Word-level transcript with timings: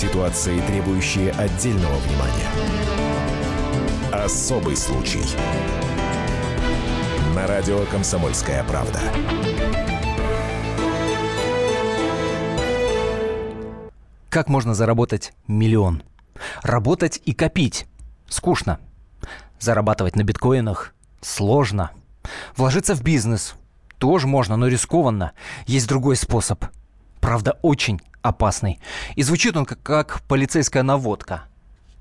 Ситуации, 0.00 0.58
требующие 0.62 1.30
отдельного 1.32 1.94
внимания. 1.98 2.48
Особый 4.10 4.74
случай. 4.74 5.20
На 7.36 7.46
радио 7.46 7.84
«Комсомольская 7.84 8.64
правда». 8.64 8.98
Как 14.30 14.48
можно 14.48 14.72
заработать 14.72 15.34
миллион? 15.46 16.02
Работать 16.62 17.20
и 17.26 17.34
копить. 17.34 17.86
Скучно. 18.26 18.80
Зарабатывать 19.58 20.16
на 20.16 20.22
биткоинах 20.22 20.94
сложно. 21.20 21.90
Вложиться 22.56 22.94
в 22.94 23.02
бизнес 23.02 23.54
тоже 23.98 24.26
можно, 24.26 24.56
но 24.56 24.66
рискованно. 24.66 25.32
Есть 25.66 25.88
другой 25.88 26.16
способ. 26.16 26.64
Правда, 27.20 27.58
очень 27.60 28.00
опасный. 28.22 28.80
И 29.16 29.22
звучит 29.22 29.56
он 29.56 29.66
как, 29.66 29.82
как 29.82 30.22
полицейская 30.22 30.82
наводка. 30.82 31.44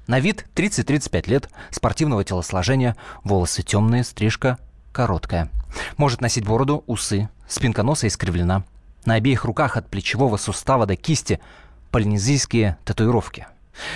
На 0.07 0.19
вид 0.19 0.45
30-35 0.55 1.29
лет, 1.29 1.49
спортивного 1.69 2.23
телосложения, 2.23 2.95
волосы 3.23 3.61
темные, 3.61 4.03
стрижка 4.03 4.57
короткая. 4.91 5.49
Может 5.97 6.21
носить 6.21 6.45
бороду, 6.45 6.83
усы, 6.87 7.29
спинка 7.47 7.83
носа 7.83 8.07
искривлена. 8.07 8.63
На 9.05 9.13
обеих 9.15 9.45
руках 9.45 9.77
от 9.77 9.87
плечевого 9.87 10.37
сустава 10.37 10.85
до 10.85 10.95
кисти 10.95 11.39
полинезийские 11.91 12.77
татуировки. 12.85 13.47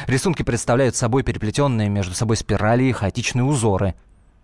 Рисунки 0.07 0.43
представляют 0.43 0.95
собой 0.95 1.23
переплетенные 1.23 1.89
между 1.89 2.13
собой 2.13 2.37
спирали 2.37 2.83
и 2.83 2.91
хаотичные 2.91 3.43
узоры. 3.43 3.95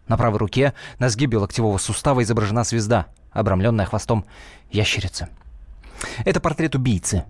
На 0.07 0.17
правой 0.17 0.39
руке 0.39 0.73
на 0.97 1.09
сгибе 1.09 1.38
локтевого 1.38 1.77
сустава 1.77 2.23
изображена 2.23 2.63
звезда, 2.63 3.07
обрамленная 3.31 3.85
хвостом 3.85 4.25
ящерицы. 4.71 5.30
Это 6.25 6.39
портрет 6.39 6.75
убийцы, 6.75 7.25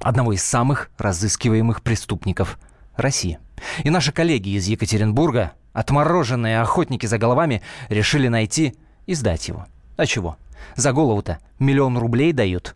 одного 0.00 0.32
из 0.32 0.42
самых 0.42 0.90
разыскиваемых 0.98 1.82
преступников 1.82 2.58
России. 2.96 3.38
И 3.82 3.90
наши 3.90 4.12
коллеги 4.12 4.50
из 4.50 4.66
Екатеринбурга, 4.66 5.52
отмороженные 5.72 6.60
охотники 6.60 7.06
за 7.06 7.18
головами, 7.18 7.62
решили 7.88 8.28
найти 8.28 8.74
и 9.06 9.14
сдать 9.14 9.48
его. 9.48 9.66
А 9.96 10.06
чего? 10.06 10.36
За 10.76 10.92
голову-то 10.92 11.38
миллион 11.58 11.98
рублей 11.98 12.32
дают. 12.32 12.74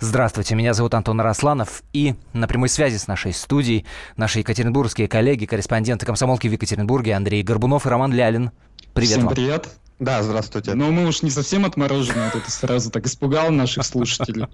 Здравствуйте, 0.00 0.54
меня 0.54 0.74
зовут 0.74 0.94
Антон 0.94 1.20
Росланов, 1.20 1.82
и 1.92 2.14
на 2.32 2.48
прямой 2.48 2.68
связи 2.68 2.96
с 2.96 3.06
нашей 3.06 3.32
студией 3.32 3.86
наши 4.16 4.40
екатеринбургские 4.40 5.08
коллеги, 5.08 5.46
корреспонденты 5.46 6.06
комсомолки 6.06 6.48
в 6.48 6.52
Екатеринбурге 6.52 7.14
Андрей 7.14 7.42
Горбунов 7.42 7.86
и 7.86 7.88
Роман 7.88 8.12
Лялин. 8.12 8.50
Привет 8.94 9.10
Всем 9.12 9.24
вам. 9.26 9.34
привет. 9.34 9.68
Да, 10.00 10.22
здравствуйте. 10.22 10.72
Но 10.74 10.90
мы 10.90 11.06
уж 11.06 11.20
не 11.22 11.28
совсем 11.28 11.66
отморожены, 11.66 12.24
вот 12.32 12.34
это 12.42 12.50
сразу 12.50 12.90
так 12.90 13.04
испугал 13.04 13.50
наших 13.50 13.84
слушателей. 13.84 14.46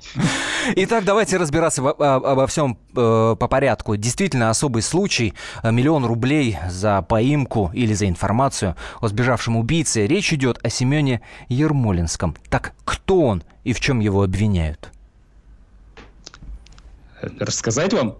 Итак, 0.74 1.04
давайте 1.04 1.36
разбираться 1.36 1.82
во- 1.82 1.92
о- 1.92 2.32
обо 2.32 2.48
всем 2.48 2.76
э, 2.96 3.36
по 3.38 3.46
порядку. 3.48 3.94
Действительно, 3.96 4.50
особый 4.50 4.82
случай. 4.82 5.34
Э, 5.62 5.70
Миллион 5.70 6.04
рублей 6.04 6.58
за 6.68 7.00
поимку 7.02 7.70
или 7.72 7.94
за 7.94 8.08
информацию 8.08 8.74
о 9.00 9.06
сбежавшем 9.06 9.56
убийце. 9.56 10.04
Речь 10.08 10.32
идет 10.32 10.58
о 10.64 10.68
Семене 10.68 11.20
Ермолинском. 11.48 12.36
Так 12.50 12.74
кто 12.84 13.20
он 13.20 13.44
и 13.62 13.72
в 13.72 13.78
чем 13.78 14.00
его 14.00 14.24
обвиняют? 14.24 14.90
Рассказать 17.22 17.92
вам? 17.94 18.16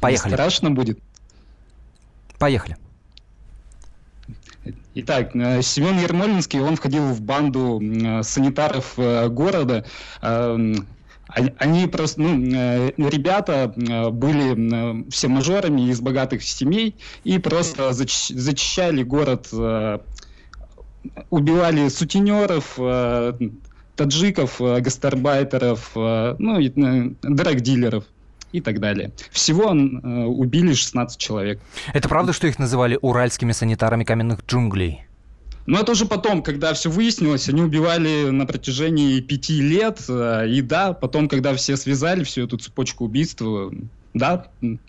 Поехали. 0.00 0.32
Страшно 0.32 0.70
будет. 0.70 0.98
Поехали. 2.38 2.78
Итак, 4.94 5.34
э, 5.34 5.62
Семен 5.62 5.98
Ермолинский, 5.98 6.60
он 6.60 6.76
входил 6.76 7.02
в 7.06 7.20
банду 7.20 7.80
э, 7.82 8.22
санитаров 8.22 8.94
э, 8.98 9.28
города. 9.28 9.84
Э, 10.20 10.54
м, 10.54 10.88
они- 11.28 11.86
просто, 11.86 12.20
ну, 12.20 13.08
ребята 13.08 13.72
были 14.12 15.08
все 15.10 15.28
мажорами 15.28 15.88
из 15.88 16.00
богатых 16.00 16.42
семей 16.42 17.00
и 17.24 17.38
просто 17.38 17.90
зач- 17.92 18.34
зачищали 18.34 19.02
город, 19.02 19.48
убивали 21.30 21.88
сутенеров, 21.88 22.78
таджиков, 23.94 24.60
гастарбайтеров, 24.60 25.92
ну, 25.94 26.58
и 26.58 26.68
драгдилеров 27.22 28.04
и 28.52 28.60
так 28.60 28.80
далее. 28.80 29.12
Всего 29.30 29.74
э, 29.74 30.24
убили 30.26 30.74
16 30.74 31.18
человек. 31.18 31.60
Это 31.92 32.08
правда, 32.08 32.32
что 32.32 32.46
их 32.46 32.58
называли 32.58 32.98
уральскими 33.00 33.52
санитарами 33.52 34.04
каменных 34.04 34.44
джунглей? 34.46 35.06
Но 35.64 35.78
это 35.78 35.92
уже 35.92 36.06
потом, 36.06 36.42
когда 36.42 36.72
все 36.74 36.90
выяснилось, 36.90 37.48
они 37.48 37.62
убивали 37.62 38.30
на 38.30 38.46
протяжении 38.46 39.20
пяти 39.20 39.60
лет. 39.60 40.00
э, 40.08 40.48
И 40.48 40.60
да, 40.60 40.92
потом, 40.92 41.28
когда 41.28 41.54
все 41.54 41.76
связали 41.76 42.24
всю 42.24 42.44
эту 42.44 42.56
цепочку 42.58 43.04
убийства, 43.04 43.72
да, 44.12 44.48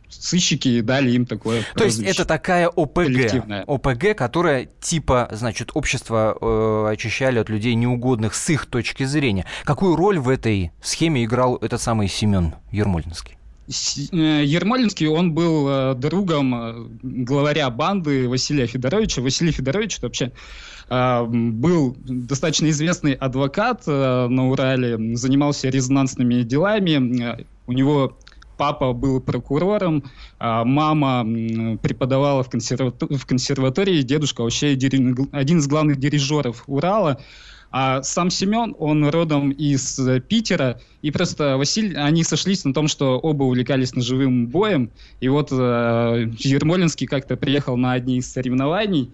сыщики 0.09 0.81
дали 0.81 1.12
им 1.12 1.25
такое 1.25 1.62
То 1.75 1.85
есть 1.85 1.97
прозвище. 1.97 2.12
это 2.12 2.25
такая 2.25 2.68
ОПГ. 2.68 3.46
ОПГ, 3.68 4.16
которая 4.18 4.68
типа, 4.81 5.29
значит, 5.31 5.72
общество 5.75 6.35
э, 6.40 6.91
очищали 6.91 7.40
от 7.40 7.50
людей 7.50 7.75
неугодных 7.75 8.34
с 8.34 8.50
их 8.50 8.66
точки 8.66 9.03
зрения. 9.03 9.46
Какую 9.63 9.96
роль 9.96 10.19
в 10.19 10.28
этой 10.28 10.72
схеме 10.81 11.23
играл 11.23 11.56
этот 11.57 11.81
самый 11.81 12.07
Семен 12.07 12.56
Ермолинский? 12.72 13.38
Э, 13.68 14.44
Ермолинский, 14.44 15.07
он 15.07 15.34
был 15.34 15.68
э, 15.69 15.96
другом 15.96 16.56
э, 16.56 16.88
главаря 17.01 17.69
банды 17.69 18.28
Василия 18.28 18.68
Федоровича. 18.68 19.22
Василий 19.22 19.51
Федорович 19.51 20.00
вообще 20.01 20.31
был 20.90 21.96
достаточно 22.03 22.69
известный 22.69 23.13
адвокат 23.13 23.88
на 23.88 24.50
Урале, 24.50 25.16
занимался 25.16 25.69
резонансными 25.69 26.44
делами. 26.44 27.46
У 27.66 27.72
него 27.72 28.18
папа 28.57 28.91
был 28.91 29.22
прокурором, 29.22 30.03
а 30.40 30.66
мама 30.66 31.23
преподавала 31.78 32.44
в, 32.44 32.50
консервату- 32.50 33.16
в 33.16 33.25
консерватории, 33.25 34.02
дедушка 34.02 34.41
вообще 34.41 34.72
один 34.72 35.57
из 35.59 35.68
главных 35.68 35.97
дирижеров 36.00 36.63
Урала. 36.68 37.22
А 37.75 38.03
сам 38.03 38.29
Семен, 38.29 38.75
он 38.78 39.09
родом 39.09 39.50
из 39.50 39.97
э, 39.97 40.19
Питера, 40.19 40.79
и 41.01 41.09
просто 41.09 41.57
Василий, 41.57 41.95
они 41.95 42.23
сошлись 42.23 42.63
на 42.66 42.72
том, 42.72 42.88
что 42.88 43.17
оба 43.17 43.45
увлекались 43.45 43.95
ножевым 43.95 44.45
боем, 44.45 44.91
и 45.19 45.28
вот 45.28 45.51
э, 45.51 45.56
Ермолинский 46.38 47.07
как-то 47.07 47.35
приехал 47.35 47.75
на 47.75 47.94
одни 47.94 48.17
из 48.17 48.31
соревнований, 48.31 49.11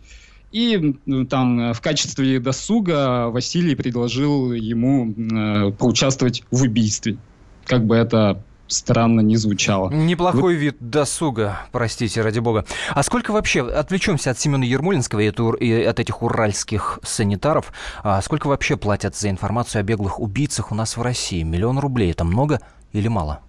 и 0.51 0.93
там 1.29 1.69
э, 1.69 1.73
в 1.73 1.79
качестве 1.79 2.41
досуга 2.41 3.29
Василий 3.29 3.75
предложил 3.75 4.51
ему 4.51 5.09
э, 5.09 5.71
поучаствовать 5.71 6.43
в 6.51 6.63
убийстве. 6.63 7.17
Как 7.63 7.85
бы 7.85 7.95
это 7.95 8.43
странно 8.69 9.21
не 9.21 9.35
звучало. 9.35 9.89
Неплохой 9.89 10.55
вид 10.55 10.77
досуга, 10.79 11.59
простите, 11.71 12.21
ради 12.21 12.39
бога. 12.39 12.65
А 12.91 13.03
сколько 13.03 13.31
вообще, 13.31 13.67
отвлечемся 13.67 14.31
от 14.31 14.39
Семена 14.39 14.63
Ермолинского 14.63 15.19
и, 15.19 15.25
эту- 15.25 15.51
и 15.53 15.83
от 15.83 15.99
этих 15.99 16.21
уральских 16.23 16.99
санитаров, 17.03 17.73
а 18.03 18.21
сколько 18.21 18.47
вообще 18.47 18.77
платят 18.77 19.15
за 19.15 19.29
информацию 19.29 19.81
о 19.81 19.83
беглых 19.83 20.19
убийцах 20.19 20.71
у 20.71 20.75
нас 20.75 20.95
в 20.97 21.01
России? 21.01 21.43
Миллион 21.43 21.79
рублей, 21.79 22.11
это 22.11 22.23
много 22.23 22.61
или 22.93 23.07
мало? 23.07 23.41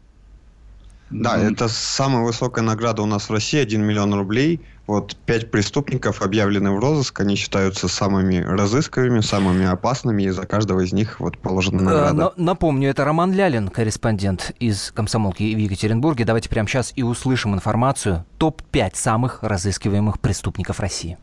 Да, 1.10 1.36
М, 1.38 1.52
это 1.52 1.68
самая 1.68 2.22
высокая 2.24 2.62
награда 2.64 3.02
у 3.02 3.06
нас 3.06 3.28
в 3.28 3.32
России, 3.32 3.58
1 3.60 3.82
миллион 3.82 4.14
рублей. 4.14 4.60
Вот 4.90 5.14
пять 5.24 5.52
преступников 5.52 6.20
объявлены 6.20 6.72
в 6.72 6.80
розыск, 6.80 7.20
они 7.20 7.36
считаются 7.36 7.86
самыми 7.86 8.38
разыскиваемыми, 8.42 9.20
самыми 9.20 9.64
опасными, 9.64 10.24
и 10.24 10.30
за 10.30 10.46
каждого 10.46 10.80
из 10.80 10.92
них 10.92 11.20
вот 11.20 11.38
положена 11.38 11.78
Э, 11.78 11.82
награда. 11.84 12.12
на- 12.14 12.32
Напомню, 12.36 12.90
это 12.90 13.04
Роман 13.04 13.32
Лялин, 13.32 13.68
корреспондент 13.68 14.50
из 14.58 14.90
«Комсомолки» 14.90 15.44
в 15.54 15.58
Екатеринбурге. 15.58 16.24
Давайте 16.24 16.48
прямо 16.48 16.66
сейчас 16.66 16.92
и 16.96 17.04
услышим 17.04 17.54
информацию. 17.54 18.24
Топ-5 18.38 18.90
самых 18.94 19.44
разыскиваемых 19.44 20.18
преступников 20.18 20.80
России. 20.80 21.18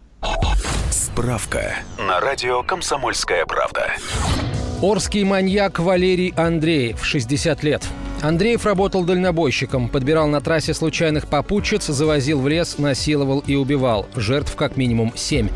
Справка 0.89 1.75
на 1.99 2.21
радио 2.21 2.63
«Комсомольская 2.63 3.45
правда». 3.45 3.87
Орский 4.81 5.25
маньяк 5.25 5.79
Валерий 5.79 6.33
Андреев, 6.37 7.03
60 7.03 7.63
лет. 7.63 7.83
Андреев 8.21 8.65
работал 8.65 9.03
дальнобойщиком, 9.03 9.89
подбирал 9.89 10.27
на 10.27 10.41
трассе 10.41 10.73
случайных 10.73 11.27
попутчиц, 11.27 11.85
завозил 11.85 12.41
в 12.41 12.47
лес, 12.47 12.77
насиловал 12.77 13.43
и 13.45 13.55
убивал. 13.55 14.07
Жертв 14.15 14.55
как 14.55 14.75
минимум 14.75 15.13
7. 15.15 15.49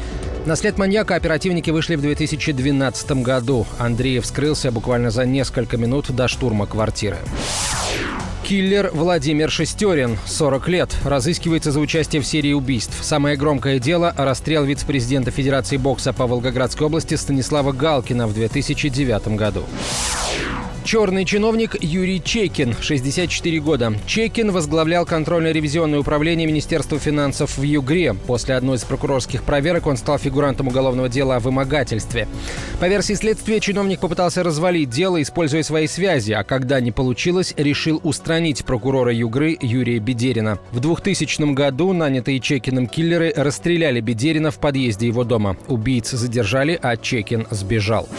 На 0.46 0.56
след 0.56 0.78
маньяка 0.78 1.16
оперативники 1.16 1.72
вышли 1.72 1.96
в 1.96 2.02
2012 2.02 3.12
году. 3.24 3.66
Андреев 3.80 4.26
скрылся 4.26 4.72
буквально 4.72 5.10
за 5.12 5.26
несколько 5.26 5.78
минут 5.78 6.12
до 6.12 6.28
штурма 6.28 6.68
квартиры. 6.68 7.18
Киллер 8.44 8.92
Владимир 8.94 9.50
Шестерин, 9.50 10.18
40 10.26 10.68
лет, 10.68 10.96
разыскивается 11.06 11.72
за 11.72 11.80
участие 11.80 12.22
в 12.22 12.28
серии 12.28 12.54
убийств. 12.54 12.98
Самое 13.02 13.38
громкое 13.38 13.80
дело– 13.80 14.14
расстрел 14.18 14.66
вице-президента 14.66 15.32
Федерации 15.32 15.78
бокса 15.78 16.12
по 16.12 16.28
Волгоградской 16.28 16.88
области 16.88 17.16
Станислава 17.16 17.72
Галкина 17.72 18.28
в 18.28 18.34
2009 18.34 19.36
году. 19.38 19.64
Черный 20.84 21.26
чиновник 21.26 21.76
Юрий 21.82 22.22
Чекин, 22.22 22.76
64 22.80 23.60
года. 23.60 23.94
Чекин 24.08 24.52
возглавлял 24.52 25.06
контрольно-ревизионное 25.06 26.00
управление 26.00 26.48
Министерства 26.48 26.98
финансов 26.98 27.58
в 27.58 27.62
Югре. 27.62 28.16
После 28.26 28.56
одной 28.56 28.78
из 28.78 28.84
прокурорских 28.84 29.44
проверок 29.44 29.86
он 29.86 29.96
стал 29.96 30.18
фигурантом 30.18 30.68
уголовного 30.68 31.08
дела 31.08 31.36
о 31.36 31.40
вымогательстве. 31.40 32.28
По 32.80 32.88
версии 32.88 33.14
следствия, 33.14 33.60
чиновник 33.60 34.00
попытался 34.00 34.44
развалить 34.44 34.90
дело, 34.90 35.22
используя 35.22 35.62
свои 35.62 35.86
связи, 35.86 36.32
а 36.32 36.44
когда 36.44 36.82
не 36.82 36.92
получилось, 36.92 37.54
решил 37.58 38.02
устранить 38.04 38.66
прокурора 38.66 39.14
Югры 39.14 39.58
Юрия 39.62 40.00
Бедерина. 40.00 40.58
В 40.72 40.80
2000 40.80 41.54
году 41.54 41.94
нанятые 41.94 42.40
Чекиным 42.40 42.88
киллеры 42.88 43.32
расстреляли 43.36 44.02
Бедерина 44.02 44.50
в 44.50 44.58
подъезде 44.58 45.08
его 45.08 45.24
дома. 45.24 45.58
Убийц 45.68 46.10
задержали, 46.10 46.78
а 46.82 46.98
Чекин 46.98 47.46
сбежал. 47.52 48.10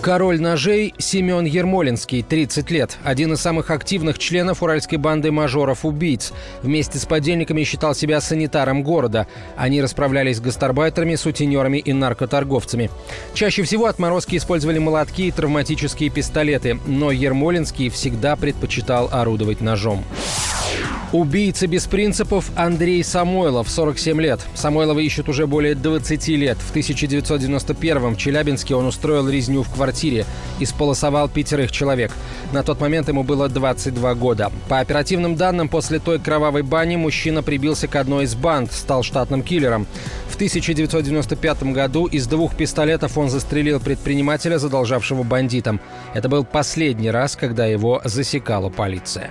Король 0.00 0.40
ножей 0.40 0.94
Семен 0.96 1.44
Ермолинский, 1.44 2.22
30 2.22 2.70
лет. 2.70 2.96
Один 3.02 3.32
из 3.32 3.40
самых 3.40 3.70
активных 3.70 4.18
членов 4.18 4.62
уральской 4.62 4.96
банды 4.96 5.32
мажоров-убийц. 5.32 6.32
Вместе 6.62 6.98
с 6.98 7.04
подельниками 7.04 7.64
считал 7.64 7.96
себя 7.96 8.20
санитаром 8.20 8.84
города. 8.84 9.26
Они 9.56 9.82
расправлялись 9.82 10.36
с 10.36 10.40
гастарбайтерами, 10.40 11.16
сутенерами 11.16 11.78
и 11.78 11.92
наркоторговцами. 11.92 12.90
Чаще 13.34 13.64
всего 13.64 13.86
отморозки 13.86 14.36
использовали 14.36 14.78
молотки 14.78 15.26
и 15.26 15.32
травматические 15.32 16.10
пистолеты, 16.10 16.78
но 16.86 17.10
Ермолинский 17.10 17.88
всегда 17.90 18.36
предпочитал 18.36 19.08
орудовать 19.10 19.60
ножом. 19.60 20.04
Убийца 21.10 21.66
без 21.66 21.86
принципов 21.86 22.50
Андрей 22.54 23.02
Самойлов, 23.02 23.70
47 23.70 24.20
лет. 24.20 24.40
Самойлова 24.54 24.98
ищут 24.98 25.30
уже 25.30 25.46
более 25.46 25.74
20 25.74 26.28
лет. 26.28 26.58
В 26.58 26.68
1991 26.68 28.14
в 28.14 28.18
Челябинске 28.18 28.74
он 28.74 28.84
устроил 28.84 29.26
резню 29.26 29.62
в 29.62 29.72
квартире. 29.72 30.26
Исполосовал 30.60 31.30
пятерых 31.30 31.72
человек. 31.72 32.12
На 32.52 32.62
тот 32.62 32.82
момент 32.82 33.08
ему 33.08 33.22
было 33.22 33.48
22 33.48 34.14
года. 34.16 34.52
По 34.68 34.80
оперативным 34.80 35.34
данным, 35.34 35.70
после 35.70 35.98
той 35.98 36.18
кровавой 36.18 36.62
бани 36.62 36.96
мужчина 36.96 37.42
прибился 37.42 37.88
к 37.88 37.96
одной 37.96 38.24
из 38.24 38.34
банд, 38.34 38.70
стал 38.70 39.02
штатным 39.02 39.42
киллером. 39.42 39.86
В 40.28 40.34
1995 40.34 41.62
году 41.72 42.04
из 42.04 42.26
двух 42.26 42.54
пистолетов 42.54 43.16
он 43.16 43.30
застрелил 43.30 43.80
предпринимателя, 43.80 44.58
задолжавшего 44.58 45.22
бандитам. 45.22 45.80
Это 46.12 46.28
был 46.28 46.44
последний 46.44 47.10
раз, 47.10 47.34
когда 47.34 47.64
его 47.64 48.02
засекала 48.04 48.68
полиция. 48.68 49.30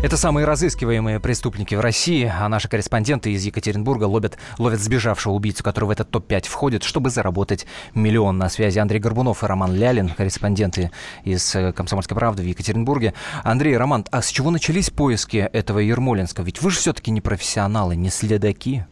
Это 0.00 0.16
самые 0.16 0.46
разыскиваемые 0.46 1.18
преступники 1.18 1.74
в 1.74 1.80
России, 1.80 2.32
а 2.32 2.48
наши 2.48 2.68
корреспонденты 2.68 3.32
из 3.32 3.44
Екатеринбурга 3.44 4.04
ловят, 4.04 4.38
ловят 4.56 4.80
сбежавшего 4.80 5.32
убийцу, 5.32 5.64
который 5.64 5.86
в 5.86 5.90
этот 5.90 6.08
топ-5 6.10 6.46
входит, 6.48 6.84
чтобы 6.84 7.10
заработать 7.10 7.66
миллион. 7.94 8.38
На 8.38 8.48
связи 8.48 8.78
Андрей 8.78 9.00
Горбунов 9.00 9.42
и 9.42 9.46
Роман 9.46 9.74
Лялин, 9.74 10.10
корреспонденты 10.10 10.92
из 11.24 11.52
э, 11.56 11.72
«Комсомольской 11.72 12.16
правды» 12.16 12.44
в 12.44 12.46
Екатеринбурге. 12.46 13.12
Андрей, 13.42 13.76
Роман, 13.76 14.06
а 14.12 14.22
с 14.22 14.30
чего 14.30 14.52
начались 14.52 14.88
поиски 14.88 15.38
этого 15.38 15.80
Ермолинского? 15.80 16.44
Ведь 16.44 16.62
вы 16.62 16.70
же 16.70 16.78
все-таки 16.78 17.10
не 17.10 17.20
профессионалы, 17.20 17.96
не 17.96 18.10
следаки. 18.10 18.84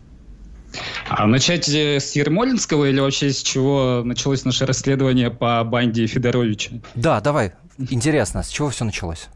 А 1.09 1.29
начать 1.29 1.69
э, 1.69 2.01
с 2.01 2.17
Ермолинского 2.17 2.87
или 2.87 2.99
вообще 2.99 3.31
с 3.31 3.43
чего 3.43 4.03
началось 4.05 4.45
наше 4.45 4.67
расследование 4.67 5.31
по 5.31 5.63
банде 5.63 6.09
Федоровича? 6.09 6.81
Да, 6.97 7.21
давай. 7.21 7.53
Интересно, 7.79 8.43
с 8.43 8.49
чего 8.49 8.71
все 8.71 8.85
началось? 8.85 9.29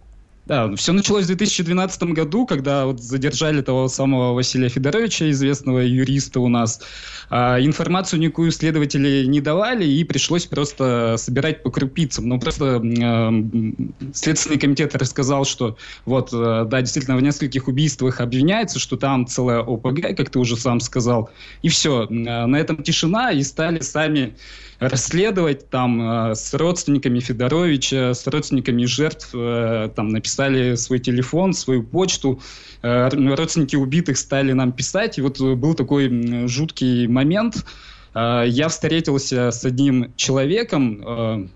Да, 0.46 0.74
все 0.74 0.92
началось 0.92 1.24
в 1.24 1.26
2012 1.28 2.02
году, 2.04 2.46
когда 2.46 2.86
вот 2.86 3.00
задержали 3.00 3.62
того 3.62 3.88
самого 3.88 4.32
Василия 4.32 4.68
Федоровича, 4.68 5.30
известного 5.30 5.80
юриста 5.80 6.40
у 6.40 6.48
нас. 6.48 6.80
А, 7.28 7.60
информацию 7.60 8.18
никакую 8.18 8.50
следователи 8.50 9.26
не 9.26 9.40
давали, 9.40 9.84
и 9.84 10.02
пришлось 10.02 10.46
просто 10.46 11.16
собирать 11.18 11.62
по 11.62 11.70
крупицам. 11.70 12.28
Ну, 12.28 12.40
просто 12.40 12.82
э, 12.82 14.12
Следственный 14.12 14.58
комитет 14.58 14.96
рассказал, 14.96 15.44
что 15.44 15.76
вот, 16.04 16.30
э, 16.32 16.64
да, 16.68 16.80
действительно, 16.80 17.16
в 17.16 17.22
нескольких 17.22 17.68
убийствах 17.68 18.20
обвиняется, 18.20 18.80
что 18.80 18.96
там 18.96 19.26
целая 19.26 19.60
ОПГ, 19.60 20.16
как 20.16 20.30
ты 20.30 20.38
уже 20.38 20.56
сам 20.56 20.80
сказал. 20.80 21.30
И 21.62 21.68
все, 21.68 22.06
на 22.08 22.56
этом 22.56 22.82
тишина, 22.82 23.30
и 23.30 23.42
стали 23.42 23.80
сами 23.80 24.34
расследовать 24.80 25.68
там 25.68 26.00
э, 26.00 26.34
с 26.34 26.54
родственниками 26.54 27.20
Федоровича, 27.20 28.14
с 28.14 28.26
родственниками 28.26 28.86
жертв, 28.86 29.30
э, 29.34 29.90
там 29.94 30.08
написали 30.08 30.74
свой 30.74 30.98
телефон, 30.98 31.52
свою 31.52 31.82
почту, 31.82 32.40
э, 32.82 33.08
родственники 33.34 33.76
убитых 33.76 34.16
стали 34.16 34.52
нам 34.52 34.72
писать, 34.72 35.18
и 35.18 35.22
вот 35.22 35.40
был 35.40 35.74
такой 35.74 36.48
жуткий 36.48 37.06
момент, 37.06 37.64
я 38.12 38.66
встретился 38.68 39.52
с 39.52 39.64
одним 39.64 40.12
человеком, 40.16 41.48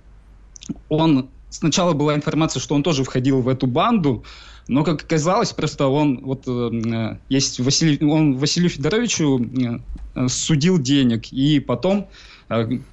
он 0.88 1.28
сначала 1.50 1.94
была 1.94 2.14
информация, 2.14 2.60
что 2.60 2.76
он 2.76 2.84
тоже 2.84 3.02
входил 3.02 3.40
в 3.40 3.48
эту 3.48 3.66
банду, 3.66 4.24
но, 4.66 4.82
как 4.82 5.02
оказалось, 5.02 5.52
просто 5.52 5.88
он, 5.88 6.20
вот, 6.22 6.44
э, 6.46 7.18
есть 7.28 7.60
Василий, 7.60 8.02
он 8.04 8.38
Василию 8.38 8.70
Федоровичу 8.70 9.40
э, 10.14 10.28
судил 10.28 10.78
денег, 10.78 11.32
и 11.32 11.60
потом 11.60 12.08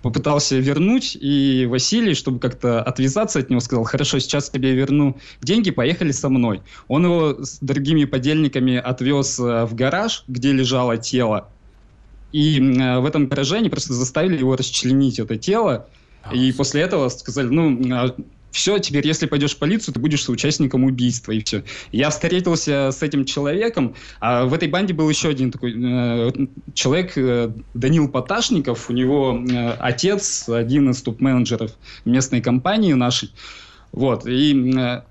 попытался 0.01 0.57
вернуть, 0.57 1.17
и 1.19 1.67
Василий, 1.69 2.13
чтобы 2.13 2.39
как-то 2.39 2.81
отвязаться 2.81 3.39
от 3.39 3.49
него, 3.49 3.59
сказал, 3.59 3.83
хорошо, 3.83 4.19
сейчас 4.19 4.49
тебе 4.49 4.73
верну 4.73 5.17
деньги, 5.41 5.71
поехали 5.71 6.11
со 6.11 6.29
мной. 6.29 6.61
Он 6.87 7.05
его 7.05 7.43
с 7.43 7.59
другими 7.59 8.05
подельниками 8.05 8.77
отвез 8.77 9.39
э, 9.39 9.65
в 9.65 9.75
гараж, 9.75 10.23
где 10.27 10.51
лежало 10.51 10.97
тело, 10.97 11.49
и 12.31 12.59
э, 12.59 12.99
в 12.99 13.05
этом 13.05 13.27
гараже 13.27 13.57
они 13.57 13.69
просто 13.69 13.93
заставили 13.93 14.37
его 14.37 14.55
расчленить 14.55 15.19
это 15.19 15.37
тело, 15.37 15.87
и 16.31 16.51
после 16.51 16.81
этого 16.81 17.09
сказали, 17.09 17.47
ну, 17.47 17.77
а 17.93 18.15
все, 18.51 18.77
теперь, 18.79 19.07
если 19.07 19.25
пойдешь 19.25 19.55
в 19.55 19.57
полицию, 19.57 19.93
ты 19.93 19.99
будешь 19.99 20.23
соучастником 20.23 20.83
убийства, 20.83 21.31
и 21.31 21.43
все. 21.43 21.63
Я 21.91 22.09
встретился 22.09 22.91
с 22.91 23.01
этим 23.01 23.25
человеком, 23.25 23.95
а 24.19 24.45
в 24.45 24.53
этой 24.53 24.67
банде 24.67 24.93
был 24.93 25.09
еще 25.09 25.29
один 25.29 25.51
такой 25.51 25.73
э, 25.73 26.31
человек, 26.73 27.17
э, 27.17 27.51
Данил 27.73 28.09
Поташников, 28.09 28.89
у 28.89 28.93
него 28.93 29.41
э, 29.49 29.71
отец, 29.79 30.49
один 30.49 30.89
из 30.89 31.01
топ-менеджеров 31.01 31.71
местной 32.05 32.41
компании 32.41 32.93
нашей, 32.93 33.31
вот, 33.91 34.25
и 34.27 34.73
э, 34.77 35.01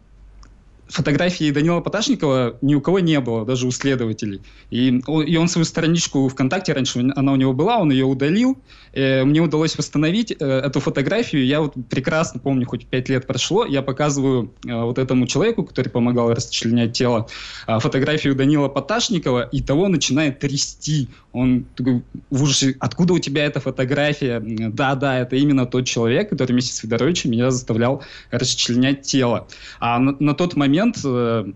фотографии 0.91 1.51
Данила 1.51 1.81
Поташникова 1.81 2.59
ни 2.61 2.75
у 2.75 2.81
кого 2.81 2.99
не 2.99 3.21
было, 3.21 3.45
даже 3.45 3.67
у 3.67 3.71
следователей. 3.71 4.43
И, 4.71 4.89
и 5.27 5.37
он 5.37 5.49
свою 5.49 5.65
страничку 5.65 6.29
ВКонтакте, 6.29 6.73
раньше 6.73 7.11
она 7.17 7.33
у 7.33 7.37
него 7.37 7.53
была, 7.53 7.79
он 7.79 7.91
ее 7.91 8.05
удалил. 8.05 8.59
Э, 8.93 9.25
мне 9.25 9.41
удалось 9.41 9.79
восстановить 9.79 10.33
э, 10.33 10.35
эту 10.45 10.81
фотографию. 10.81 11.47
Я 11.47 11.61
вот 11.61 11.75
прекрасно 11.89 12.41
помню, 12.41 12.67
хоть 12.67 12.87
пять 12.87 13.09
лет 13.09 13.27
прошло, 13.27 13.65
я 13.65 13.83
показываю 13.83 14.53
э, 14.67 14.83
вот 14.83 14.99
этому 14.99 15.27
человеку, 15.27 15.65
который 15.65 15.89
помогал 15.89 16.33
расчленять 16.35 16.93
тело, 16.93 17.29
э, 17.67 17.79
фотографию 17.79 18.35
Данила 18.35 18.69
Поташникова, 18.69 19.43
и 19.43 19.63
того 19.63 19.89
начинает 19.89 20.41
трясти. 20.41 21.09
Он 21.33 21.65
такой 21.77 22.03
в 22.31 22.43
ужасе, 22.43 22.77
откуда 22.81 23.15
у 23.15 23.19
тебя 23.21 23.45
эта 23.45 23.61
фотография? 23.61 24.41
Да, 24.41 24.97
да, 24.97 25.21
это 25.21 25.37
именно 25.37 25.67
тот 25.67 25.87
человек, 25.87 26.31
который 26.31 26.53
вместе 26.53 26.75
с 26.75 26.79
Федоровичем 26.79 27.31
меня 27.31 27.51
заставлял 27.51 28.03
расчленять 28.33 29.03
тело. 29.03 29.47
А 29.79 30.01
на, 30.01 30.17
на 30.19 30.35
тот 30.35 30.57
момент 30.57 30.80
э, 31.05 31.52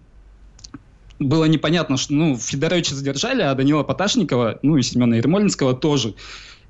было 1.18 1.44
непонятно, 1.44 1.96
что 1.96 2.14
ну, 2.14 2.36
Федоровича 2.36 2.94
задержали, 2.94 3.42
а 3.42 3.54
Данила 3.54 3.82
Поташникова, 3.82 4.58
ну 4.62 4.76
и 4.76 4.82
Семена 4.82 5.16
Ермолинского 5.16 5.74
тоже. 5.74 6.14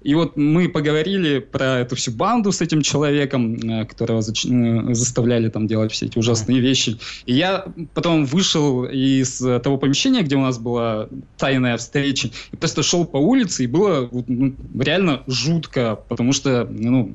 И 0.02 0.14
вот 0.14 0.36
мы 0.36 0.68
поговорили 0.68 1.38
про 1.38 1.78
эту 1.78 1.96
всю 1.96 2.12
банду 2.12 2.52
с 2.52 2.60
этим 2.60 2.82
человеком, 2.82 3.54
э, 3.54 3.86
которого. 3.86 4.20
Э, 4.20 4.94
заставляли 4.94 5.48
там 5.48 5.66
делать 5.66 5.92
все 5.92 6.06
эти 6.06 6.18
ужасные 6.18 6.60
вещи. 6.60 6.98
И 7.24 7.34
я 7.34 7.64
потом 7.94 8.26
вышел 8.26 8.84
из 8.84 9.38
того 9.38 9.78
помещения, 9.78 10.22
где 10.22 10.36
у 10.36 10.40
нас 10.40 10.58
была 10.58 11.08
тайная 11.38 11.76
встреча, 11.78 12.28
и 12.52 12.56
просто 12.56 12.82
шел 12.82 13.06
по 13.06 13.16
улице, 13.16 13.64
и 13.64 13.66
было 13.66 14.10
ну, 14.28 14.54
реально 14.78 15.22
жутко, 15.26 15.98
потому 16.08 16.32
что, 16.32 16.68
ну, 16.70 17.14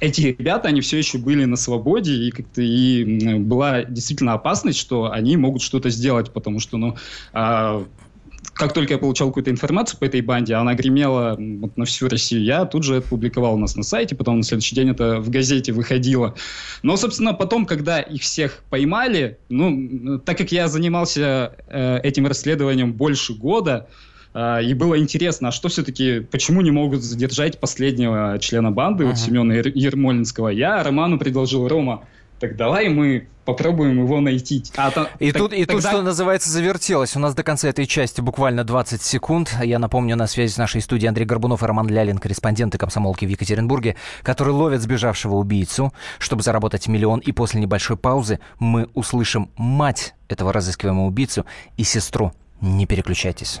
эти 0.00 0.36
ребята, 0.38 0.68
они 0.68 0.80
все 0.80 0.98
еще 0.98 1.18
были 1.18 1.44
на 1.44 1.56
свободе, 1.56 2.14
и 2.14 2.30
как-то 2.30 2.62
и 2.62 3.38
была 3.38 3.84
действительно 3.84 4.34
опасность, 4.34 4.78
что 4.78 5.10
они 5.10 5.36
могут 5.36 5.62
что-то 5.62 5.90
сделать, 5.90 6.32
потому 6.32 6.60
что, 6.60 6.76
ну, 6.76 6.96
а, 7.32 7.84
как 8.54 8.72
только 8.72 8.94
я 8.94 8.98
получал 8.98 9.28
какую-то 9.28 9.50
информацию 9.50 9.98
по 9.98 10.04
этой 10.04 10.20
банде, 10.20 10.54
она 10.54 10.74
гремела 10.74 11.36
вот 11.38 11.76
на 11.76 11.84
всю 11.84 12.08
Россию, 12.08 12.42
я 12.42 12.64
тут 12.64 12.84
же 12.84 12.96
это 12.96 13.08
публиковал 13.08 13.54
у 13.54 13.58
нас 13.58 13.76
на 13.76 13.82
сайте, 13.82 14.16
потом 14.16 14.38
на 14.38 14.42
следующий 14.42 14.74
день 14.74 14.90
это 14.90 15.20
в 15.20 15.30
газете 15.30 15.72
выходило. 15.72 16.34
Но, 16.82 16.96
собственно, 16.96 17.34
потом, 17.34 17.66
когда 17.66 18.00
их 18.00 18.22
всех 18.22 18.64
поймали, 18.68 19.38
ну, 19.48 20.18
так 20.18 20.38
как 20.38 20.52
я 20.52 20.68
занимался 20.68 21.54
э, 21.68 22.00
этим 22.02 22.26
расследованием 22.26 22.92
больше 22.92 23.34
года, 23.34 23.88
и 24.34 24.74
было 24.74 24.98
интересно, 24.98 25.48
а 25.48 25.52
что 25.52 25.68
все-таки, 25.68 26.20
почему 26.20 26.60
не 26.60 26.70
могут 26.70 27.02
задержать 27.02 27.58
последнего 27.58 28.38
члена 28.38 28.70
банды, 28.70 29.04
uh-huh. 29.04 29.08
вот 29.08 29.18
Семена 29.18 29.54
Ермолинского, 29.54 30.48
я 30.48 30.82
Роману 30.82 31.18
предложил, 31.18 31.66
Рома, 31.66 32.04
так 32.38 32.56
давай 32.56 32.88
мы 32.88 33.26
попробуем 33.44 34.02
его 34.02 34.20
найти. 34.20 34.62
А, 34.76 34.90
то, 34.90 35.08
и 35.18 35.32
так, 35.32 35.40
тут, 35.40 35.52
и 35.54 35.64
тогда... 35.64 35.72
тут, 35.72 35.90
что 35.90 36.02
называется, 36.02 36.50
завертелось. 36.50 37.16
У 37.16 37.18
нас 37.18 37.34
до 37.34 37.42
конца 37.42 37.68
этой 37.68 37.86
части 37.86 38.20
буквально 38.20 38.62
20 38.62 39.00
секунд. 39.00 39.56
Я 39.62 39.78
напомню, 39.78 40.16
на 40.16 40.26
связи 40.26 40.52
с 40.52 40.58
нашей 40.58 40.82
студией 40.82 41.08
Андрей 41.08 41.24
Горбунов 41.24 41.62
и 41.62 41.66
Роман 41.66 41.88
Лялин, 41.88 42.18
корреспонденты 42.18 42.76
комсомолки 42.76 43.24
в 43.24 43.28
Екатеринбурге, 43.28 43.96
которые 44.22 44.54
ловят 44.54 44.82
сбежавшего 44.82 45.34
убийцу, 45.36 45.92
чтобы 46.18 46.42
заработать 46.42 46.88
миллион. 46.88 47.20
И 47.20 47.32
после 47.32 47.60
небольшой 47.60 47.96
паузы 47.96 48.38
мы 48.58 48.88
услышим 48.92 49.50
мать 49.56 50.14
этого 50.28 50.52
разыскиваемого 50.52 51.06
убийцу 51.06 51.46
и 51.78 51.84
сестру. 51.84 52.32
Не 52.60 52.84
переключайтесь. 52.84 53.60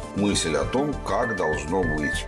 мысль 0.15 0.55
о 0.55 0.65
том, 0.65 0.93
как 1.05 1.35
должно 1.35 1.83
быть. 1.83 2.25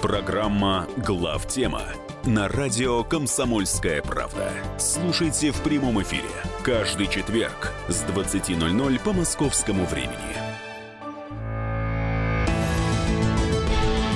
Программа 0.00 0.86
«Главтема» 0.96 1.82
на 2.24 2.48
радио 2.48 3.04
«Комсомольская 3.04 4.02
правда». 4.02 4.50
Слушайте 4.78 5.50
в 5.52 5.60
прямом 5.62 6.02
эфире 6.02 6.28
каждый 6.62 7.06
четверг 7.08 7.72
с 7.88 8.04
20.00 8.04 9.00
по 9.00 9.12
московскому 9.12 9.84
времени. 9.86 10.16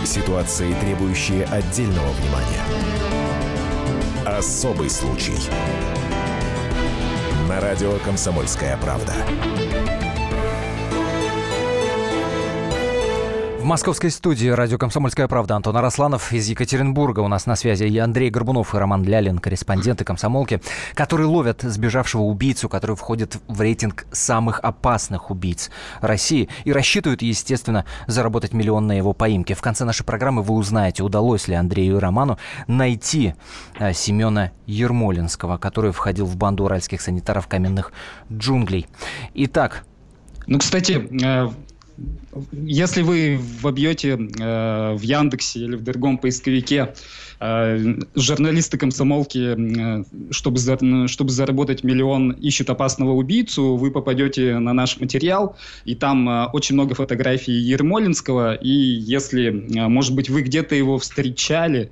Ситуации, 0.05 0.73
требующие 0.81 1.45
отдельного 1.45 2.11
внимания. 2.13 2.63
Особый 4.25 4.89
случай. 4.89 5.37
На 7.49 7.61
радио 7.61 7.99
«Комсомольская 8.05 8.77
правда». 8.79 9.15
Московской 13.67 14.11
студии 14.11 14.49
радио 14.49 14.79
«Комсомольская 14.79 15.27
правда» 15.27 15.57
Антон 15.57 15.77
Арасланов 15.77 16.33
из 16.33 16.49
Екатеринбурга. 16.49 17.21
У 17.21 17.29
нас 17.29 17.47
на 17.47 17.57
связи 17.57 17.85
и 17.85 17.99
Андрей 17.99 18.31
Горбунов 18.31 18.75
и 18.75 18.79
Роман 18.79 19.03
Лялин, 19.03 19.39
корреспонденты 19.39 20.05
«Комсомолки», 20.05 20.61
которые 20.95 21.27
ловят 21.27 21.63
сбежавшего 21.63 22.23
убийцу, 22.23 22.69
который 22.69 22.95
входит 22.95 23.39
в 23.49 23.61
рейтинг 23.61 24.07
самых 24.13 24.61
опасных 24.61 25.31
убийц 25.31 25.71
России 26.01 26.49
и 26.65 26.73
рассчитывают, 26.73 27.23
естественно, 27.23 27.85
заработать 28.07 28.53
миллион 28.53 28.87
на 28.87 28.93
его 28.93 29.13
поимке. 29.13 29.55
В 29.55 29.63
конце 29.63 29.85
нашей 29.85 30.05
программы 30.05 30.43
вы 30.43 30.55
узнаете, 30.55 31.03
удалось 31.03 31.49
ли 31.49 31.55
Андрею 31.55 31.97
и 31.97 31.99
Роману 31.99 32.39
найти 32.69 33.35
э, 33.81 33.93
Семена 33.93 34.53
Ермолинского, 34.67 35.59
который 35.59 35.91
входил 35.91 36.27
в 36.27 36.37
банду 36.37 36.65
уральских 36.65 37.01
санитаров 37.01 37.49
каменных 37.49 37.93
джунглей. 38.33 38.87
Итак, 39.35 39.85
ну, 40.47 40.61
кстати, 40.61 41.09
э, 41.25 41.51
если 42.53 43.03
вы 43.03 43.39
вобьете 43.61 44.11
э, 44.13 44.95
в 44.95 45.01
Яндексе 45.01 45.61
или 45.61 45.77
в 45.77 45.83
другом 45.83 46.19
поисковике 46.19 46.95
э, 47.41 47.95
журналисты 48.15 48.79
комсомолки, 48.79 50.01
э, 50.01 50.05
чтобы, 50.31 50.59
за, 50.59 50.79
чтобы 51.09 51.31
заработать 51.31 51.85
миллион, 51.85 52.33
ищут 52.33 52.71
опасного 52.71 53.13
убийцу, 53.13 53.77
вы 53.77 53.91
попадете 53.91 54.59
на 54.59 54.73
наш 54.73 55.01
материал, 55.01 55.57
и 55.85 55.95
там 55.95 56.29
э, 56.29 56.47
очень 56.53 56.75
много 56.75 56.95
фотографий 56.95 57.53
Ермолинского, 57.53 58.55
и 58.55 58.69
если, 58.71 59.79
э, 59.79 59.89
может 59.89 60.15
быть, 60.15 60.29
вы 60.29 60.43
где-то 60.43 60.75
его 60.75 60.99
встречали, 60.99 61.91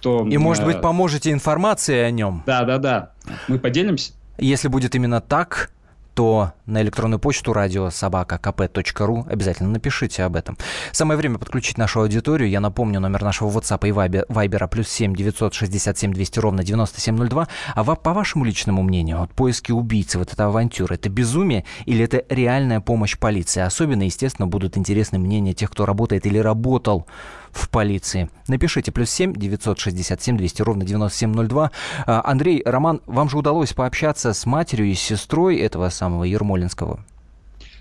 то... 0.00 0.26
И, 0.28 0.38
может 0.38 0.64
быть, 0.64 0.76
э, 0.76 0.80
поможете 0.80 1.30
информацией 1.32 2.00
о 2.00 2.10
нем. 2.10 2.42
Да-да-да, 2.46 3.12
мы 3.46 3.58
поделимся. 3.58 4.12
Если 4.38 4.68
будет 4.68 4.94
именно 4.94 5.20
так, 5.20 5.70
то 6.18 6.52
на 6.66 6.82
электронную 6.82 7.20
почту 7.20 7.52
радиособака.кп.ру 7.52 9.26
обязательно 9.30 9.68
напишите 9.68 10.24
об 10.24 10.34
этом. 10.34 10.58
Самое 10.90 11.16
время 11.16 11.38
подключить 11.38 11.78
нашу 11.78 12.00
аудиторию. 12.00 12.50
Я 12.50 12.58
напомню, 12.58 12.98
номер 12.98 13.22
нашего 13.22 13.48
WhatsApp 13.48 13.86
и 13.86 13.92
Viber 13.92 14.68
плюс 14.68 14.88
7 14.88 15.14
967 15.14 16.12
200 16.12 16.38
ровно 16.40 16.64
9702. 16.64 17.46
А 17.72 17.84
по 17.84 18.12
вашему 18.12 18.44
личному 18.44 18.82
мнению, 18.82 19.18
вот 19.18 19.30
поиски 19.30 19.70
убийцы, 19.70 20.18
вот 20.18 20.32
эта 20.32 20.46
авантюра, 20.46 20.94
это 20.94 21.08
безумие 21.08 21.64
или 21.86 22.02
это 22.02 22.24
реальная 22.28 22.80
помощь 22.80 23.16
полиции? 23.16 23.60
Особенно, 23.60 24.02
естественно, 24.02 24.48
будут 24.48 24.76
интересны 24.76 25.20
мнения 25.20 25.54
тех, 25.54 25.70
кто 25.70 25.86
работает 25.86 26.26
или 26.26 26.38
работал 26.38 27.06
в 27.52 27.68
полиции. 27.68 28.30
Напишите 28.46 28.92
плюс 28.92 29.10
7 29.10 29.34
967 29.34 30.36
200 30.36 30.62
ровно 30.62 30.84
9702. 30.84 31.70
А, 32.06 32.22
Андрей, 32.24 32.62
Роман, 32.64 33.00
вам 33.06 33.28
же 33.28 33.38
удалось 33.38 33.72
пообщаться 33.72 34.32
с 34.32 34.46
матерью 34.46 34.86
и 34.86 34.94
сестрой 34.94 35.56
этого 35.56 35.88
самого 35.88 36.24
Ермолинского. 36.24 37.04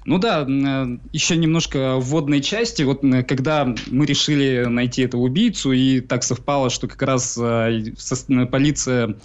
Ну 0.07 0.19
да, 0.19 0.47
э, 0.47 0.97
еще 1.11 1.35
немножко 1.35 1.97
вводной 1.97 2.39
части. 2.39 2.81
Вот 2.83 3.01
когда 3.27 3.75
мы 3.87 4.05
решили 4.05 4.63
найти 4.65 5.01
этого 5.01 5.23
убийцу, 5.23 5.73
и 5.73 5.99
так 5.99 6.23
совпало, 6.23 6.69
что 6.69 6.87
как 6.87 7.01
раз 7.01 7.37
э, 7.37 7.91
полиция 8.49 9.17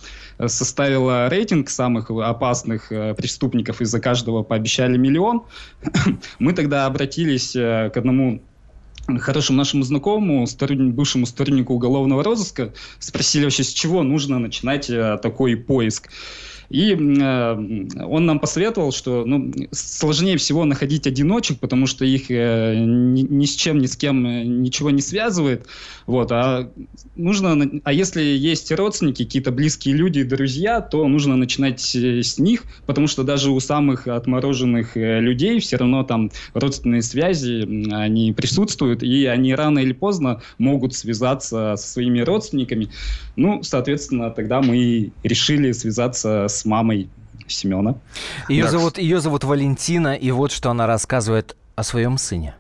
составила 0.45 1.29
рейтинг 1.29 1.71
самых 1.71 2.11
опасных 2.11 2.91
э, 2.91 3.15
преступников, 3.15 3.81
и 3.81 3.85
за 3.85 4.01
каждого 4.01 4.43
пообещали 4.43 4.99
миллион, 4.99 5.45
мы 6.41 6.53
тогда 6.53 6.87
обратились 6.87 7.53
к 7.53 7.93
одному 7.95 8.43
хорошему 9.19 9.59
нашему 9.59 9.83
знакомому, 9.83 10.47
бывшему 10.93 11.27
сотруднику 11.27 11.75
уголовного 11.75 12.23
розыска, 12.23 12.73
спросили 12.99 13.45
вообще, 13.45 13.65
с 13.65 13.73
чего 13.73 14.03
нужно 14.03 14.39
начинать 14.39 14.89
э, 14.91 15.19
такой 15.23 15.57
поиск. 15.57 16.11
И 16.73 16.95
э, 16.95 18.03
он 18.03 18.25
нам 18.25 18.41
посоветовал, 18.41 18.93
что 18.93 19.27
ну, 19.27 19.53
сложнее 19.73 20.39
всего 20.39 20.65
находить 20.65 21.07
одиночек, 21.07 21.59
потому 21.61 21.87
что 21.87 22.07
их 22.07 22.31
э, 22.31 22.77
ни, 22.79 23.21
ни 23.21 23.45
с 23.45 23.55
чем, 23.55 23.79
ни 23.79 23.85
с 23.85 23.95
кем 23.95 24.27
э, 24.27 24.45
ничего 24.45 24.89
не 24.89 25.03
связывает. 25.03 25.67
Вот, 26.07 26.33
а, 26.33 26.73
нужно, 27.15 27.71
а 27.85 27.93
если 27.93 28.23
есть 28.23 28.73
родственники, 28.73 29.25
какие-то 29.25 29.53
близкие 29.53 29.95
люди, 29.95 30.23
друзья, 30.23 30.81
то 30.81 31.07
нужно 31.07 31.37
начинать 31.37 31.95
э, 31.95 32.23
с 32.23 32.39
них, 32.39 32.65
потому 32.87 33.07
что 33.07 33.23
даже 33.23 33.51
у 33.51 33.61
самых 33.61 34.09
отмороженных 34.09 34.97
э, 34.97 35.21
людей 35.21 35.61
все 35.61 35.77
равно 35.77 36.05
там 36.05 36.31
родственные 36.55 37.03
связи, 37.03 37.93
они 37.93 38.33
присутствуют, 38.33 39.03
и 39.03 39.27
они 39.27 39.55
рано 39.55 39.81
или 39.81 39.93
поздно 39.93 40.41
могут 40.57 40.95
связаться 40.95 41.75
со 41.77 41.87
своими 41.87 42.21
родственниками. 42.21 42.89
Ну, 43.37 43.63
соответственно, 43.63 44.31
тогда 44.31 44.63
мы 44.63 45.13
решили 45.23 45.73
связаться 45.73 46.47
с 46.49 46.62
мамой 46.65 47.11
Семена. 47.49 47.97
Ее, 48.49 48.65
да. 48.65 48.71
зовут, 48.71 48.99
ее 48.99 49.21
зовут 49.21 49.45
Валентина, 49.45 50.15
и 50.15 50.31
вот 50.31 50.53
что 50.53 50.71
она 50.71 50.87
рассказывает 50.87 51.57
о 51.75 51.83
своем 51.83 52.17
сыне 52.19 52.55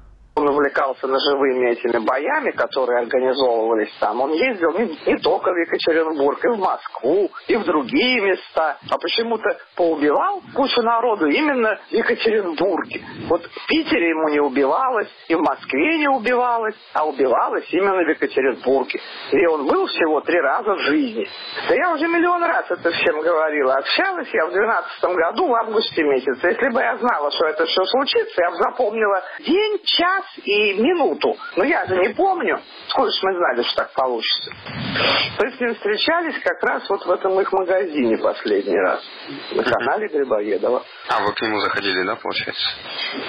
он 0.93 1.01
увлекался 1.01 1.07
ножевыми 1.07 1.71
этими 1.71 1.99
боями, 2.05 2.51
которые 2.51 3.01
организовывались 3.01 3.93
там. 4.01 4.21
Он 4.21 4.33
ездил 4.33 4.73
не, 4.73 4.99
не 5.07 5.19
только 5.19 5.51
в 5.53 5.57
Екатеринбург, 5.57 6.45
и 6.45 6.49
в 6.49 6.59
Москву, 6.59 7.31
и 7.49 7.57
в 7.57 7.65
другие 7.65 8.21
места. 8.21 8.79
А 8.91 8.99
почему-то 8.99 9.57
поубивал 9.77 10.43
кучу 10.55 10.83
народу 10.83 11.27
именно 11.27 11.79
в 11.91 11.93
Екатеринбурге. 11.93 13.03
Вот 13.29 13.43
в 13.45 13.67
Питере 13.67 14.11
ему 14.11 14.29
не 14.29 14.41
убивалось, 14.41 15.09
и 15.29 15.35
в 15.35 15.41
Москве 15.41 15.99
не 15.99 16.09
убивалось, 16.09 16.75
а 16.95 17.07
убивалось 17.07 17.67
именно 17.73 18.05
в 18.05 18.09
Екатеринбурге. 18.09 19.01
И 19.33 19.47
он 19.47 19.67
был 19.67 19.87
всего 19.87 20.21
три 20.21 20.41
раза 20.41 20.75
в 20.75 20.81
жизни. 20.81 21.27
Да 21.69 21.75
я 21.75 21.93
уже 21.93 22.07
миллион 22.09 22.43
раз 22.45 22.71
это 22.71 22.91
всем 22.91 23.21
говорила. 23.21 23.75
Общалась 23.75 24.29
я 24.33 24.47
в 24.47 24.53
2012 24.53 25.05
году, 25.17 25.49
в 25.49 25.55
августе 25.55 26.03
месяце. 26.03 26.49
Если 26.49 26.69
бы 26.69 26.81
я 26.81 26.97
знала, 26.97 27.31
что 27.31 27.47
это 27.47 27.65
все 27.67 27.85
случится, 27.85 28.43
я 28.43 28.51
бы 28.51 28.57
запомнила 28.57 29.23
день, 29.41 29.79
час 29.85 30.25
и 30.45 30.82
минуту. 30.83 31.37
Но 31.57 31.65
я 31.65 31.87
же 31.87 31.97
не 31.97 32.09
помню, 32.15 32.61
сколько 32.89 33.11
же 33.11 33.19
мы 33.23 33.37
знали, 33.37 33.63
что 33.63 33.77
так 33.77 33.93
получится. 33.93 34.53
То 35.39 35.47
есть 35.47 35.61
мы 35.61 35.75
встречались 35.75 36.39
как 36.43 36.63
раз 36.63 36.89
вот 36.89 37.05
в 37.07 37.11
этом 37.11 37.41
их 37.41 37.53
магазине 37.53 38.19
последний 38.19 38.79
раз. 38.79 39.03
На 39.53 39.63
канале 39.63 40.09
Грибоедова. 40.09 40.83
А 41.09 41.21
вы 41.25 41.33
к 41.33 41.41
нему 41.43 41.61
заходили, 41.61 42.03
да, 42.03 42.17
получается? 42.17 42.71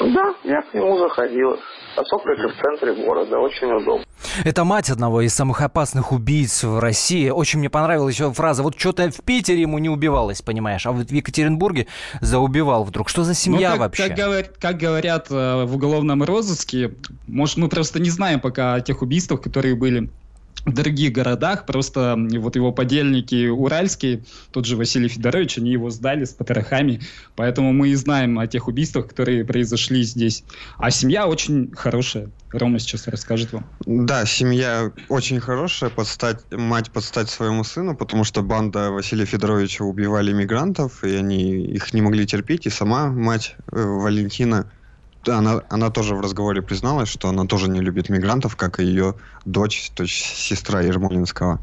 Да, 0.01 0.35
я 0.43 0.61
к 0.61 0.73
нему 0.73 0.97
заходила. 0.97 1.59
Поскольку 1.95 2.29
это 2.29 2.49
в 2.49 2.61
центре 2.61 3.05
города, 3.05 3.37
очень 3.37 3.71
удобно. 3.71 4.05
Это 4.43 4.63
мать 4.63 4.89
одного 4.89 5.21
из 5.21 5.33
самых 5.33 5.61
опасных 5.61 6.11
убийц 6.11 6.63
в 6.63 6.79
России. 6.79 7.29
Очень 7.29 7.59
мне 7.59 7.69
понравилась 7.69 8.15
еще 8.15 8.31
фраза. 8.31 8.63
Вот 8.63 8.79
что-то 8.79 9.11
в 9.11 9.21
Питере 9.23 9.61
ему 9.61 9.77
не 9.77 9.89
убивалось, 9.89 10.41
понимаешь, 10.41 10.85
а 10.85 10.91
вот 10.91 11.07
в 11.07 11.13
Екатеринбурге 11.13 11.87
заубивал 12.21 12.83
вдруг. 12.83 13.09
Что 13.09 13.23
за 13.23 13.33
семья 13.33 13.69
ну, 13.69 13.75
как, 13.75 13.79
вообще? 13.79 14.07
Как, 14.07 14.17
говорят, 14.17 14.57
как 14.57 14.77
говорят 14.77 15.27
э, 15.29 15.65
в 15.65 15.75
уголовном 15.75 16.23
розыске, 16.23 16.95
может, 17.27 17.57
мы 17.57 17.69
просто 17.69 17.99
не 17.99 18.09
знаем 18.09 18.39
пока 18.39 18.75
о 18.75 18.81
тех 18.81 19.01
убийствах, 19.01 19.41
которые 19.41 19.75
были 19.75 20.09
в 20.65 20.73
других 20.73 21.11
городах, 21.11 21.65
просто 21.65 22.17
вот 22.17 22.55
его 22.55 22.71
подельники 22.71 23.47
уральские, 23.47 24.23
тот 24.51 24.65
же 24.65 24.77
Василий 24.77 25.09
Федорович, 25.09 25.57
они 25.57 25.71
его 25.71 25.89
сдали 25.89 26.23
с 26.23 26.33
потрохами, 26.33 27.01
поэтому 27.35 27.73
мы 27.73 27.89
и 27.89 27.95
знаем 27.95 28.39
о 28.39 28.47
тех 28.47 28.67
убийствах, 28.67 29.07
которые 29.07 29.43
произошли 29.43 30.03
здесь. 30.03 30.43
А 30.77 30.89
семья 30.89 31.27
очень 31.27 31.71
хорошая. 31.75 32.29
Рома 32.51 32.79
сейчас 32.79 33.07
расскажет 33.07 33.51
вам. 33.51 33.65
Да, 33.85 34.25
семья 34.25 34.91
очень 35.09 35.39
хорошая, 35.39 35.89
подстать, 35.89 36.39
мать 36.51 36.91
подстать 36.91 37.29
своему 37.29 37.63
сыну, 37.63 37.95
потому 37.95 38.23
что 38.23 38.43
банда 38.43 38.91
Василия 38.91 39.25
Федоровича 39.25 39.83
убивали 39.83 40.31
мигрантов, 40.31 41.03
и 41.03 41.15
они 41.15 41.65
их 41.65 41.93
не 41.93 42.01
могли 42.01 42.25
терпеть, 42.27 42.67
и 42.67 42.69
сама 42.69 43.07
мать 43.07 43.55
э, 43.71 43.81
Валентина 43.81 44.71
она, 45.27 45.61
она 45.69 45.89
тоже 45.89 46.15
в 46.15 46.21
разговоре 46.21 46.61
призналась, 46.61 47.09
что 47.09 47.29
она 47.29 47.45
тоже 47.45 47.69
не 47.69 47.79
любит 47.79 48.09
мигрантов, 48.09 48.55
как 48.55 48.79
и 48.79 48.85
ее 48.85 49.15
дочь, 49.45 49.91
то 49.95 50.03
есть 50.03 50.15
сестра 50.15 50.81
Ермолинского. 50.81 51.59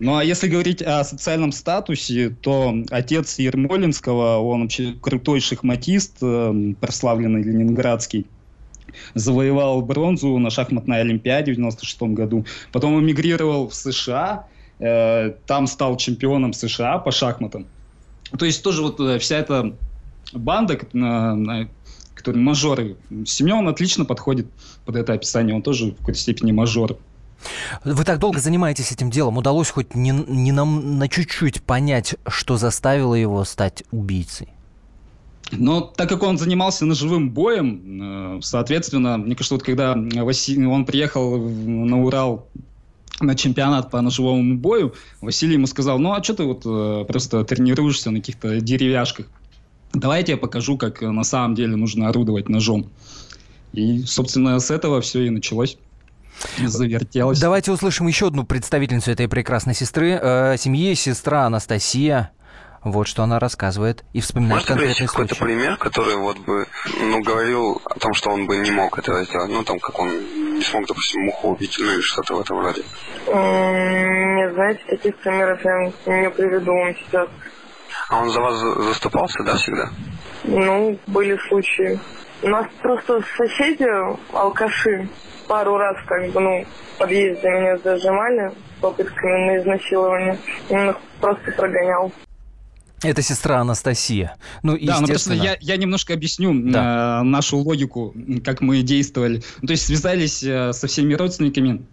Ну 0.00 0.16
а 0.16 0.24
если 0.24 0.48
говорить 0.48 0.82
о 0.82 1.04
социальном 1.04 1.52
статусе, 1.52 2.30
то 2.30 2.74
отец 2.90 3.38
Ермолинского, 3.38 4.38
он 4.38 4.62
вообще 4.62 4.94
крутой 5.00 5.40
шахматист, 5.40 6.16
э, 6.20 6.74
прославленный 6.80 7.42
ленинградский, 7.42 8.26
завоевал 9.14 9.82
бронзу 9.82 10.38
на 10.38 10.50
шахматной 10.50 11.00
олимпиаде 11.00 11.52
в 11.52 11.56
96 11.56 12.14
году, 12.14 12.44
потом 12.72 13.00
эмигрировал 13.00 13.68
в 13.68 13.74
США, 13.74 14.46
э, 14.80 15.32
там 15.46 15.66
стал 15.68 15.96
чемпионом 15.96 16.52
США 16.52 16.98
по 16.98 17.12
шахматам. 17.12 17.66
То 18.36 18.46
есть 18.46 18.64
тоже 18.64 18.82
вот 18.82 18.98
э, 18.98 19.18
вся 19.20 19.36
эта 19.38 19.76
банда, 20.32 20.76
которые 22.24 22.42
мажоры. 22.42 22.96
Семен 23.26 23.68
отлично 23.68 24.06
подходит 24.06 24.46
под 24.86 24.96
это 24.96 25.12
описание, 25.12 25.54
он 25.54 25.60
тоже 25.60 25.90
в 25.90 25.96
какой-то 25.96 26.18
степени 26.18 26.52
мажор. 26.52 26.96
Вы 27.84 28.02
так 28.04 28.18
долго 28.18 28.40
занимаетесь 28.40 28.90
этим 28.92 29.10
делом, 29.10 29.36
удалось 29.36 29.68
хоть 29.68 29.94
не, 29.94 30.10
не 30.10 30.52
нам 30.52 30.98
на 30.98 31.08
чуть-чуть 31.08 31.62
понять, 31.62 32.14
что 32.26 32.56
заставило 32.56 33.14
его 33.14 33.44
стать 33.44 33.84
убийцей? 33.90 34.48
Но 35.52 35.82
так 35.82 36.08
как 36.08 36.22
он 36.22 36.38
занимался 36.38 36.86
ножевым 36.86 37.30
боем, 37.30 38.38
э, 38.38 38.40
соответственно, 38.42 39.18
мне 39.18 39.36
кажется, 39.36 39.56
вот 39.56 39.62
когда 39.62 39.94
Василий, 39.94 40.64
он 40.64 40.86
приехал 40.86 41.38
на 41.38 42.02
Урал 42.02 42.48
на 43.20 43.34
чемпионат 43.34 43.90
по 43.90 44.00
ножевому 44.00 44.56
бою, 44.56 44.94
Василий 45.20 45.54
ему 45.54 45.66
сказал, 45.66 45.98
ну 45.98 46.14
а 46.14 46.22
что 46.22 46.34
ты 46.34 46.44
вот 46.44 46.62
э, 46.64 47.04
просто 47.06 47.44
тренируешься 47.44 48.10
на 48.10 48.20
каких-то 48.20 48.60
деревяшках? 48.60 49.26
Давайте 49.94 50.32
я 50.32 50.38
покажу, 50.38 50.76
как 50.76 51.02
э, 51.02 51.10
на 51.10 51.24
самом 51.24 51.54
деле 51.54 51.76
нужно 51.76 52.08
орудовать 52.08 52.48
ножом. 52.48 52.90
И, 53.72 54.02
собственно, 54.02 54.58
с 54.58 54.70
этого 54.70 55.00
все 55.00 55.22
и 55.22 55.30
началось. 55.30 55.78
Завертелось. 56.58 57.38
Давайте 57.40 57.70
услышим 57.70 58.08
еще 58.08 58.26
одну 58.26 58.44
представительницу 58.44 59.10
этой 59.12 59.28
прекрасной 59.28 59.74
сестры. 59.74 60.18
Э, 60.20 60.56
семьи 60.58 60.94
сестра 60.94 61.44
Анастасия. 61.44 62.32
Вот 62.82 63.08
что 63.08 63.22
она 63.22 63.38
рассказывает 63.38 64.04
и 64.12 64.20
вспоминает 64.20 64.68
Может 64.68 64.86
быть, 64.86 64.98
какой-то 64.98 65.36
пример, 65.36 65.78
который 65.78 66.16
вот 66.16 66.38
бы, 66.40 66.66
ну, 67.00 67.22
говорил 67.22 67.80
о 67.82 67.98
том, 67.98 68.12
что 68.12 68.28
он 68.28 68.46
бы 68.46 68.58
не 68.58 68.70
мог 68.70 68.98
этого 68.98 69.24
сделать. 69.24 69.50
Ну, 69.50 69.64
там, 69.64 69.78
как 69.78 69.98
он 69.98 70.10
не 70.54 70.62
смог, 70.62 70.86
допустим, 70.86 71.22
муху 71.22 71.52
убить, 71.52 71.76
ну, 71.78 71.90
или 71.90 72.02
что-то 72.02 72.34
в 72.34 72.40
этом 72.40 72.58
роде. 72.58 72.82
Не 73.26 74.52
знаете, 74.52 74.82
таких 74.86 75.16
примеров 75.16 75.64
я 75.64 76.20
не 76.20 76.30
приведу 76.30 76.72
вам 76.72 76.94
сейчас. 76.94 77.28
А 78.08 78.20
он 78.20 78.30
за 78.30 78.40
вас 78.40 78.58
заступался, 78.58 79.42
да, 79.44 79.56
всегда? 79.56 79.90
Ну, 80.44 80.98
были 81.06 81.38
случаи. 81.48 81.98
У 82.42 82.48
нас 82.48 82.66
просто 82.82 83.20
соседи, 83.36 83.86
алкаши, 84.32 85.08
пару 85.48 85.76
раз 85.76 85.96
как 86.06 86.30
бы, 86.32 86.40
ну, 86.40 86.64
в 86.94 86.98
подъезде 86.98 87.48
меня 87.48 87.78
зажимали 87.78 88.52
попытками 88.80 89.46
на 89.46 89.62
изнасилование. 89.62 90.38
Он 90.68 90.90
их 90.90 90.96
просто 91.20 91.52
прогонял. 91.52 92.12
Это 93.02 93.20
сестра 93.22 93.60
Анастасия. 93.60 94.36
Ну, 94.62 94.78
да, 94.80 95.00
ну 95.00 95.06
просто 95.06 95.34
я, 95.34 95.56
я 95.60 95.76
немножко 95.76 96.14
объясню 96.14 96.52
да. 96.70 97.20
э, 97.20 97.22
нашу 97.22 97.58
логику, 97.58 98.14
как 98.44 98.62
мы 98.62 98.82
действовали. 98.82 99.42
Ну, 99.60 99.68
то 99.68 99.72
есть 99.72 99.86
связались 99.86 100.42
э, 100.42 100.72
со 100.72 100.86
всеми 100.86 101.12
родственниками, 101.14 101.84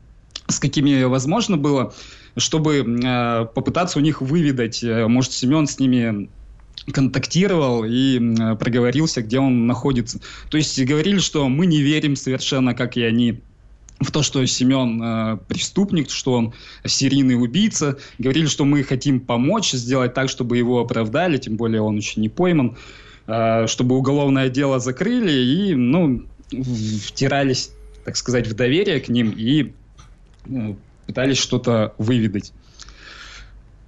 с 0.51 0.59
какими 0.59 1.03
возможно 1.03 1.57
было 1.57 1.93
чтобы 2.37 2.77
э, 2.77 3.45
попытаться 3.53 3.99
у 3.99 4.01
них 4.01 4.21
выведать, 4.21 4.83
э, 4.83 5.07
может, 5.07 5.33
Семен 5.33 5.67
с 5.67 5.79
ними 5.79 6.29
контактировал 6.91 7.83
и 7.83 8.19
э, 8.19 8.55
проговорился, 8.55 9.21
где 9.21 9.39
он 9.39 9.67
находится. 9.67 10.19
То 10.49 10.57
есть 10.57 10.81
говорили, 10.83 11.19
что 11.19 11.47
мы 11.49 11.65
не 11.65 11.81
верим 11.81 12.15
совершенно, 12.15 12.73
как 12.73 12.97
и 12.97 13.03
они, 13.03 13.41
в 13.99 14.11
то, 14.11 14.23
что 14.23 14.45
Семен 14.45 15.01
э, 15.01 15.37
преступник, 15.47 16.09
что 16.09 16.33
он 16.33 16.53
серийный 16.85 17.41
убийца. 17.41 17.97
Говорили, 18.17 18.47
что 18.47 18.65
мы 18.65 18.83
хотим 18.83 19.19
помочь, 19.19 19.71
сделать 19.71 20.13
так, 20.13 20.29
чтобы 20.29 20.57
его 20.57 20.79
оправдали, 20.79 21.37
тем 21.37 21.57
более 21.57 21.81
он 21.81 21.97
еще 21.97 22.19
не 22.19 22.29
пойман, 22.29 22.77
э, 23.27 23.67
чтобы 23.67 23.95
уголовное 23.97 24.49
дело 24.49 24.79
закрыли 24.79 25.31
и, 25.31 25.75
ну, 25.75 26.25
втирались, 26.49 27.71
так 28.03 28.17
сказать, 28.17 28.47
в 28.47 28.55
доверие 28.55 28.99
к 28.99 29.09
ним 29.09 29.33
и 29.37 29.73
пытались 31.05 31.37
что-то 31.37 31.95
выведать. 31.97 32.53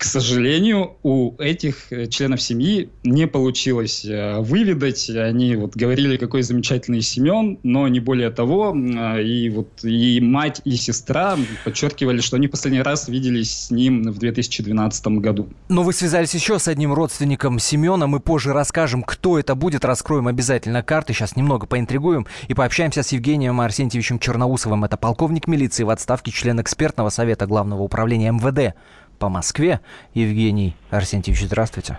К 0.03 0.05
сожалению, 0.05 0.97
у 1.01 1.33
этих 1.37 1.93
э, 1.93 2.07
членов 2.07 2.41
семьи 2.41 2.89
не 3.05 3.25
получилось 3.25 4.03
э, 4.03 4.37
выведать. 4.39 5.09
Они 5.09 5.55
вот 5.55 5.77
говорили, 5.77 6.17
какой 6.17 6.41
замечательный 6.41 7.01
Семен, 7.01 7.57
но 7.63 7.87
не 7.87 8.01
более 8.01 8.29
того. 8.29 8.75
Э, 8.75 9.23
и 9.23 9.49
вот 9.49 9.81
и 9.81 10.19
мать, 10.19 10.59
и 10.65 10.75
сестра 10.75 11.37
подчеркивали, 11.63 12.19
что 12.19 12.35
они 12.35 12.49
последний 12.49 12.81
раз 12.81 13.07
виделись 13.07 13.53
с 13.53 13.71
ним 13.71 14.11
в 14.11 14.17
2012 14.19 15.07
году. 15.19 15.47
Но 15.69 15.83
вы 15.83 15.93
связались 15.93 16.33
еще 16.33 16.59
с 16.59 16.67
одним 16.67 16.91
родственником 16.93 17.57
Семена. 17.57 18.05
Мы 18.05 18.19
позже 18.19 18.51
расскажем, 18.51 19.03
кто 19.03 19.39
это 19.39 19.55
будет. 19.55 19.85
Раскроем 19.85 20.27
обязательно 20.27 20.83
карты. 20.83 21.13
Сейчас 21.13 21.37
немного 21.37 21.65
поинтригуем 21.65 22.27
и 22.49 22.53
пообщаемся 22.53 23.03
с 23.03 23.13
Евгением 23.13 23.61
Арсентьевичем 23.61 24.19
Черноусовым. 24.19 24.83
Это 24.83 24.97
полковник 24.97 25.47
милиции 25.47 25.83
в 25.83 25.89
отставке, 25.89 26.33
член 26.33 26.59
экспертного 26.59 27.07
совета 27.07 27.45
Главного 27.45 27.83
управления 27.83 28.33
МВД 28.33 28.75
по 29.23 29.29
Москве. 29.29 29.79
Евгений 30.13 30.75
Арсентьевич, 30.89 31.43
здравствуйте. 31.43 31.97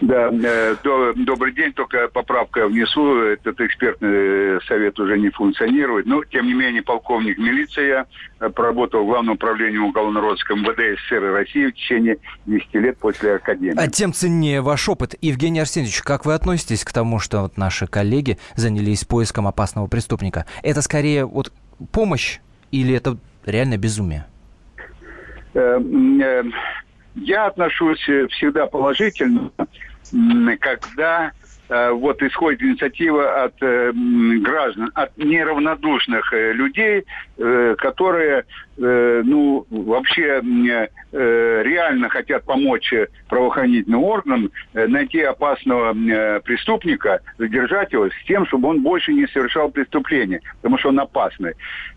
Да, 0.00 0.28
э, 0.32 0.74
добрый 1.14 1.52
день, 1.52 1.72
только 1.72 2.08
поправка 2.08 2.66
внесу, 2.66 3.18
этот 3.20 3.60
экспертный 3.60 4.60
совет 4.66 4.98
уже 4.98 5.16
не 5.16 5.30
функционирует, 5.30 6.04
но, 6.06 6.24
тем 6.24 6.48
не 6.48 6.54
менее, 6.54 6.82
полковник 6.82 7.38
милиции 7.38 8.04
э, 8.40 8.48
проработал 8.50 9.04
в 9.04 9.06
Главном 9.06 9.36
управлении 9.36 9.78
уголовно-розыска 9.78 10.56
МВД 10.56 10.98
СССР 10.98 11.32
России 11.32 11.66
в 11.66 11.74
течение 11.74 12.18
10 12.46 12.74
лет 12.74 12.98
после 12.98 13.36
Академии. 13.36 13.78
А 13.78 13.86
тем 13.86 14.12
ценнее 14.12 14.62
ваш 14.62 14.88
опыт. 14.88 15.14
Евгений 15.20 15.60
Арсеньевич, 15.60 16.02
как 16.02 16.26
вы 16.26 16.34
относитесь 16.34 16.82
к 16.82 16.92
тому, 16.92 17.20
что 17.20 17.42
вот 17.42 17.56
наши 17.56 17.86
коллеги 17.86 18.36
занялись 18.56 19.04
поиском 19.04 19.46
опасного 19.46 19.86
преступника? 19.86 20.44
Это 20.64 20.82
скорее 20.82 21.24
вот 21.24 21.52
помощь 21.92 22.40
или 22.72 22.92
это 22.94 23.16
реально 23.46 23.78
безумие? 23.78 24.26
Э, 25.56 25.80
э, 25.80 26.42
я 27.14 27.46
отношусь 27.46 28.02
всегда 28.02 28.66
положительно, 28.66 29.50
когда 30.60 31.32
э, 31.68 31.90
вот 31.92 32.22
исходит 32.22 32.62
инициатива 32.62 33.44
от 33.44 33.54
граждан, 33.58 34.90
от 34.94 35.16
неравнодушных 35.16 36.30
людей, 36.32 37.06
которые, 37.78 38.44
ну, 38.78 39.66
вообще 39.70 40.40
Э, 41.18 41.62
реально 41.62 42.10
хотят 42.10 42.44
помочь 42.44 42.92
правоохранительным 43.28 44.02
органам 44.04 44.50
э, 44.74 44.86
найти 44.86 45.22
опасного 45.22 45.96
э, 45.96 46.40
преступника, 46.40 47.20
задержать 47.38 47.92
его 47.94 48.08
с 48.08 48.24
тем, 48.26 48.44
чтобы 48.46 48.68
он 48.68 48.82
больше 48.82 49.14
не 49.14 49.26
совершал 49.28 49.70
преступления, 49.70 50.42
потому 50.56 50.76
что 50.76 50.90
он 50.90 51.00
опасный. 51.00 51.54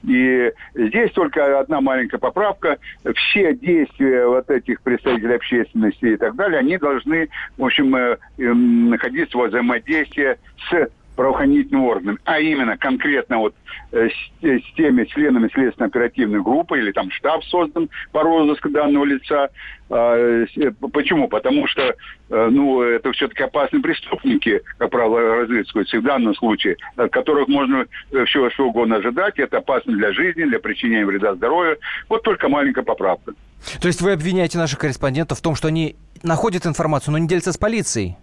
И 0.08 0.54
здесь 0.74 1.12
только 1.12 1.60
одна 1.60 1.82
маленькая 1.82 2.18
поправка. 2.18 2.78
Все 3.16 3.54
действия 3.56 4.26
вот 4.26 4.50
этих 4.50 4.80
представителей 4.84 5.36
общественности 5.36 6.06
и 6.06 6.16
так 6.16 6.36
далее, 6.36 6.60
они 6.60 6.78
должны, 6.78 7.28
в 7.58 7.66
общем, 7.66 8.18
находиться 8.38 9.38
во 9.38 9.48
взаимодействии 9.48 10.38
с 10.70 10.90
правоохранительным 11.20 11.84
органам, 11.84 12.18
а 12.24 12.40
именно 12.40 12.78
конкретно 12.78 13.40
вот 13.40 13.54
э, 13.92 14.08
с, 14.08 14.14
э, 14.42 14.60
с 14.60 14.74
теми 14.76 15.04
членами 15.04 15.50
следственно-оперативной 15.54 16.42
группы 16.42 16.80
или 16.80 16.94
там 16.94 17.12
штаб 17.12 17.44
создан 17.44 17.90
по 18.14 18.24
розыску 18.24 18.70
данного 18.70 19.04
лица. 19.04 19.50
А, 19.90 20.16
э, 20.16 20.72
почему? 20.94 21.28
Потому 21.28 21.68
что 21.68 21.94
ну, 22.30 22.82
это 22.84 23.12
все-таки 23.12 23.44
опасные 23.44 23.82
преступники, 23.82 24.62
как 24.78 24.92
правило, 24.92 25.20
разыскиваются 25.42 25.98
в 26.00 26.04
данном 26.04 26.34
случае, 26.36 26.78
от 26.96 27.12
которых 27.12 27.50
можно 27.50 27.86
все 28.28 28.50
что 28.52 28.68
угодно 28.68 28.98
ожидать. 28.98 29.40
Это 29.40 29.58
опасно 29.58 29.92
для 29.98 30.14
жизни, 30.14 30.46
для 30.46 30.60
причинения 30.60 31.06
вреда 31.06 31.36
здоровью. 31.36 31.80
Вот 32.08 32.24
только 32.24 32.48
маленькая 32.48 32.84
поправка. 32.84 33.34
То 33.82 33.88
есть 33.88 34.02
вы 34.02 34.14
обвиняете 34.14 34.58
наших 34.58 34.80
корреспондентов 34.80 35.40
в 35.40 35.42
том, 35.42 35.56
что 35.56 35.68
они 35.68 35.98
находят 36.24 36.66
информацию, 36.66 37.12
но 37.12 37.18
не 37.18 37.28
делятся 37.28 37.52
с 37.52 37.58
полицией? 37.58 38.16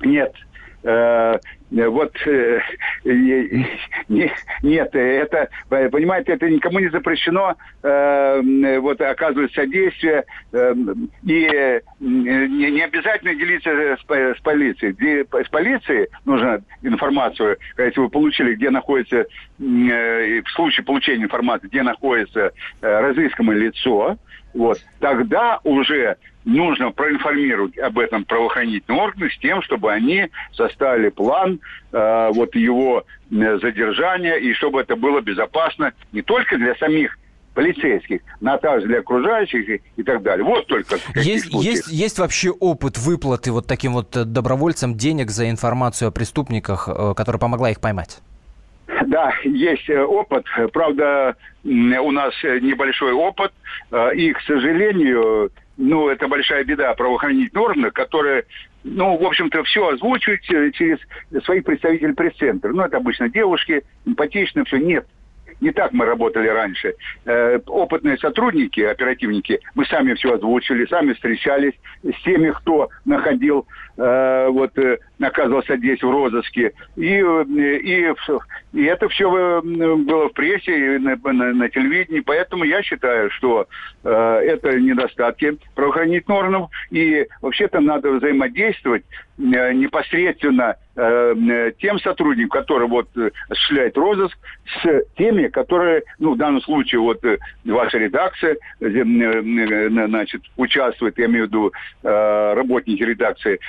Нет. 0.00 0.34
Э, 0.86 1.38
вот 1.70 2.12
э, 2.26 2.60
не, 3.04 4.32
нет, 4.62 4.94
это, 4.94 5.48
понимаете, 5.68 6.32
это 6.32 6.48
никому 6.48 6.78
не 6.78 6.88
запрещено, 6.88 7.56
э, 7.82 8.78
вот 8.78 9.00
оказывать 9.00 9.52
содействие, 9.52 10.24
э, 10.52 10.74
и 11.24 11.80
не, 12.00 12.70
не 12.70 12.82
обязательно 12.82 13.34
делиться 13.34 13.70
с, 13.70 14.38
с 14.38 14.40
полицией. 14.42 15.26
С 15.44 15.48
полицией 15.48 16.08
нужно 16.24 16.62
информацию, 16.82 17.58
если 17.76 18.00
вы 18.00 18.08
получили, 18.08 18.54
где 18.54 18.70
находится, 18.70 19.26
э, 19.58 20.42
в 20.42 20.50
случае 20.54 20.84
получения 20.84 21.24
информации, 21.24 21.66
где 21.66 21.82
находится 21.82 22.52
э, 22.80 23.00
разысканное 23.00 23.56
лицо, 23.56 24.16
вот, 24.54 24.78
тогда 25.00 25.60
уже 25.64 26.16
нужно 26.46 26.92
проинформировать 26.92 27.76
об 27.76 27.98
этом 27.98 28.24
правоохранительные 28.24 29.02
органы 29.02 29.30
с 29.30 29.38
тем, 29.38 29.60
чтобы 29.62 29.92
они 29.92 30.28
составили 30.52 31.10
план 31.10 31.60
э, 31.92 32.30
вот 32.32 32.54
его 32.54 33.04
э, 33.30 33.58
задержания 33.58 34.36
и 34.36 34.54
чтобы 34.54 34.80
это 34.80 34.96
было 34.96 35.20
безопасно 35.20 35.92
не 36.12 36.22
только 36.22 36.56
для 36.56 36.74
самих 36.76 37.18
полицейских, 37.52 38.20
но 38.40 38.56
также 38.58 38.86
для 38.86 39.00
окружающих 39.00 39.80
и 39.96 40.02
так 40.02 40.22
далее. 40.22 40.44
Вот 40.44 40.66
только 40.66 40.98
есть, 41.16 41.52
есть, 41.52 41.88
есть 41.88 42.18
вообще 42.18 42.50
опыт 42.50 42.96
выплаты 42.98 43.50
вот 43.50 43.66
таким 43.66 43.94
вот 43.94 44.16
э, 44.16 44.24
добровольцам 44.24 44.94
денег 44.94 45.30
за 45.30 45.50
информацию 45.50 46.08
о 46.08 46.12
преступниках, 46.12 46.88
э, 46.88 47.14
которая 47.16 47.40
помогла 47.40 47.70
их 47.70 47.80
поймать? 47.80 48.20
Да, 49.06 49.32
есть 49.42 49.90
опыт. 49.90 50.44
Правда, 50.72 51.34
у 51.64 52.10
нас 52.12 52.32
небольшой 52.42 53.12
опыт. 53.12 53.52
И, 54.14 54.32
к 54.32 54.40
сожалению, 54.42 55.50
ну, 55.76 56.08
это 56.08 56.28
большая 56.28 56.64
беда 56.64 56.94
правоохранительных 56.94 57.62
органов, 57.62 57.92
которые, 57.92 58.44
ну, 58.84 59.16
в 59.16 59.24
общем-то, 59.24 59.62
все 59.64 59.88
озвучивают 59.88 60.40
через 60.42 60.98
своих 61.44 61.64
представителей 61.64 62.14
пресс-центра. 62.14 62.72
Ну, 62.72 62.82
это 62.82 62.96
обычно 62.96 63.28
девушки, 63.28 63.82
эмпатично, 64.04 64.64
все. 64.64 64.78
Нет, 64.78 65.06
не 65.60 65.70
так 65.72 65.92
мы 65.92 66.04
работали 66.04 66.48
раньше. 66.48 66.94
Э, 67.24 67.58
опытные 67.66 68.18
сотрудники, 68.18 68.80
оперативники, 68.80 69.60
мы 69.74 69.86
сами 69.86 70.14
все 70.14 70.34
озвучили, 70.34 70.86
сами 70.86 71.12
встречались 71.14 71.74
с 72.02 72.22
теми, 72.22 72.50
кто 72.50 72.90
находил, 73.04 73.66
э, 73.96 74.48
вот, 74.50 74.76
э, 74.78 74.98
оказывался 75.20 75.76
здесь 75.76 76.02
в 76.02 76.10
розыске. 76.10 76.72
И, 76.96 77.22
э, 77.22 77.44
и, 77.48 78.14
и 78.72 78.84
это 78.84 79.08
все 79.08 79.34
э, 79.34 79.60
было 79.62 80.28
в 80.28 80.32
прессе 80.32 80.96
и 80.96 80.98
на, 80.98 81.16
на, 81.16 81.52
на 81.52 81.68
телевидении. 81.68 82.20
Поэтому 82.20 82.64
я 82.64 82.82
считаю, 82.82 83.30
что 83.30 83.66
э, 84.04 84.10
это 84.10 84.78
недостатки 84.78 85.56
правоохранительных 85.74 86.38
органов. 86.38 86.70
И 86.90 87.26
вообще-то 87.40 87.80
надо 87.80 88.10
взаимодействовать 88.10 89.04
э, 89.38 89.72
непосредственно 89.72 90.76
э, 90.96 91.72
тем 91.78 91.98
сотрудникам, 92.00 92.60
которые 92.60 92.88
вот 92.88 93.08
осуществляют 93.48 93.96
розыск, 93.96 94.36
с 94.82 95.02
теми, 95.16 95.48
которые, 95.48 96.02
ну, 96.18 96.34
в 96.34 96.36
данном 96.36 96.60
случае, 96.62 97.00
вот 97.00 97.22
ваша 97.64 97.98
редакция, 97.98 98.56
значит, 98.80 100.42
участвует, 100.56 101.18
я 101.18 101.26
имею 101.26 101.44
в 101.44 101.48
виду 101.48 101.72
э, 102.02 102.54
работники 102.54 103.02
редакции. 103.02 103.60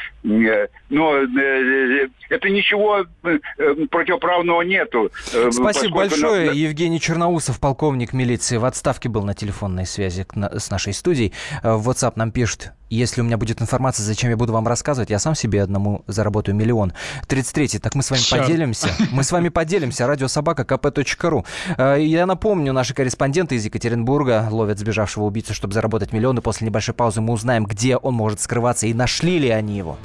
Но 0.90 1.18
Э, 1.38 2.08
это 2.30 2.50
ничего 2.50 3.06
э, 3.24 3.38
противоправного 3.90 4.62
нету. 4.62 5.12
Э, 5.34 5.52
Спасибо 5.52 5.98
большое. 5.98 6.52
На... 6.52 6.54
Евгений 6.54 7.00
Черноусов, 7.00 7.60
полковник 7.60 8.13
милиции, 8.13 8.58
в 8.58 8.66
отставке 8.66 9.10
был 9.10 9.24
на 9.24 9.34
телефонной 9.34 9.86
связи 9.86 10.26
с 10.36 10.70
нашей 10.70 10.94
студией. 10.94 11.34
В 11.63 11.90
WhatsApp 11.90 12.13
нам 12.16 12.32
пишет, 12.32 12.74
если 12.89 13.21
у 13.21 13.23
меня 13.23 13.38
будет 13.38 13.62
информация, 13.62 14.04
зачем 14.04 14.30
я 14.30 14.38
буду 14.38 14.54
вам 14.54 14.67
рассказывать, 14.67 15.10
я 15.10 15.19
сам 15.19 15.36
себе 15.36 15.63
одному 15.63 16.04
заработаю 16.08 16.56
миллион. 16.56 16.93
33-й, 17.28 17.80
так 17.80 17.95
мы 17.95 18.04
с 18.04 18.12
вами 18.12 18.21
Черт. 18.21 18.43
поделимся. 18.43 18.89
Мы 19.12 19.23
с 19.23 19.32
вами 19.32 19.50
поделимся. 19.50 20.08
Радиособака 20.08 20.63
kp.ru. 20.63 21.45
Я 22.00 22.26
напомню, 22.26 22.73
наши 22.73 22.93
корреспонденты 22.93 23.56
из 23.56 23.65
Екатеринбурга 23.65 24.47
ловят 24.50 24.80
сбежавшего 24.80 25.26
убийцу, 25.26 25.54
чтобы 25.54 25.73
заработать 25.73 26.13
миллионы. 26.13 26.41
После 26.41 26.67
небольшой 26.67 26.95
паузы 26.95 27.21
мы 27.21 27.34
узнаем, 27.34 27.65
где 27.65 27.97
он 27.97 28.13
может 28.13 28.39
скрываться 28.39 28.88
и 28.88 28.93
нашли 28.93 29.39
ли 29.39 29.50
они 29.50 29.78
его. 29.78 29.97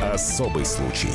Особый 0.00 0.64
случай. 0.64 1.08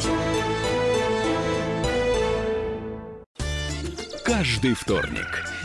Каждый 4.25 4.73
вторник 4.73 5.46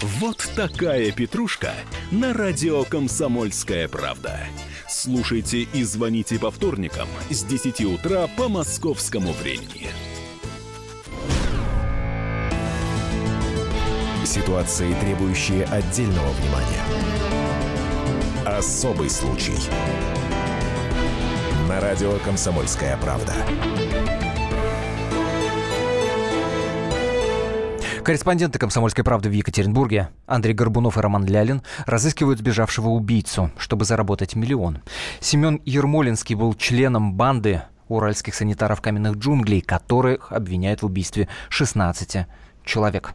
Вот 0.00 0.48
такая 0.56 1.12
петрушка 1.12 1.72
на 2.10 2.32
радио 2.32 2.84
«Комсомольская 2.84 3.88
правда». 3.88 4.40
Слушайте 4.88 5.62
и 5.62 5.84
звоните 5.84 6.38
по 6.38 6.50
вторникам 6.50 7.08
с 7.30 7.44
10 7.44 7.82
утра 7.82 8.26
по 8.36 8.48
московскому 8.48 9.32
времени. 9.32 9.88
Ситуации, 14.24 14.94
требующие 15.00 15.64
отдельного 15.64 16.30
внимания. 16.30 16.82
Особый 18.46 19.10
случай. 19.10 19.56
На 21.68 21.80
радио 21.80 22.18
«Комсомольская 22.24 22.96
правда». 22.98 23.34
Корреспонденты 28.04 28.58
«Комсомольской 28.58 29.04
правды» 29.04 29.28
в 29.28 29.32
Екатеринбурге 29.32 30.08
Андрей 30.26 30.54
Горбунов 30.54 30.98
и 30.98 31.00
Роман 31.00 31.24
Лялин 31.24 31.62
разыскивают 31.86 32.40
сбежавшего 32.40 32.88
убийцу, 32.88 33.52
чтобы 33.56 33.84
заработать 33.84 34.34
миллион. 34.34 34.82
Семен 35.20 35.60
Ермолинский 35.64 36.34
был 36.34 36.54
членом 36.54 37.14
банды 37.14 37.62
уральских 37.86 38.34
санитаров 38.34 38.80
каменных 38.80 39.18
джунглей, 39.18 39.60
которых 39.60 40.32
обвиняют 40.32 40.82
в 40.82 40.86
убийстве 40.86 41.28
16 41.48 42.26
человек. 42.64 43.14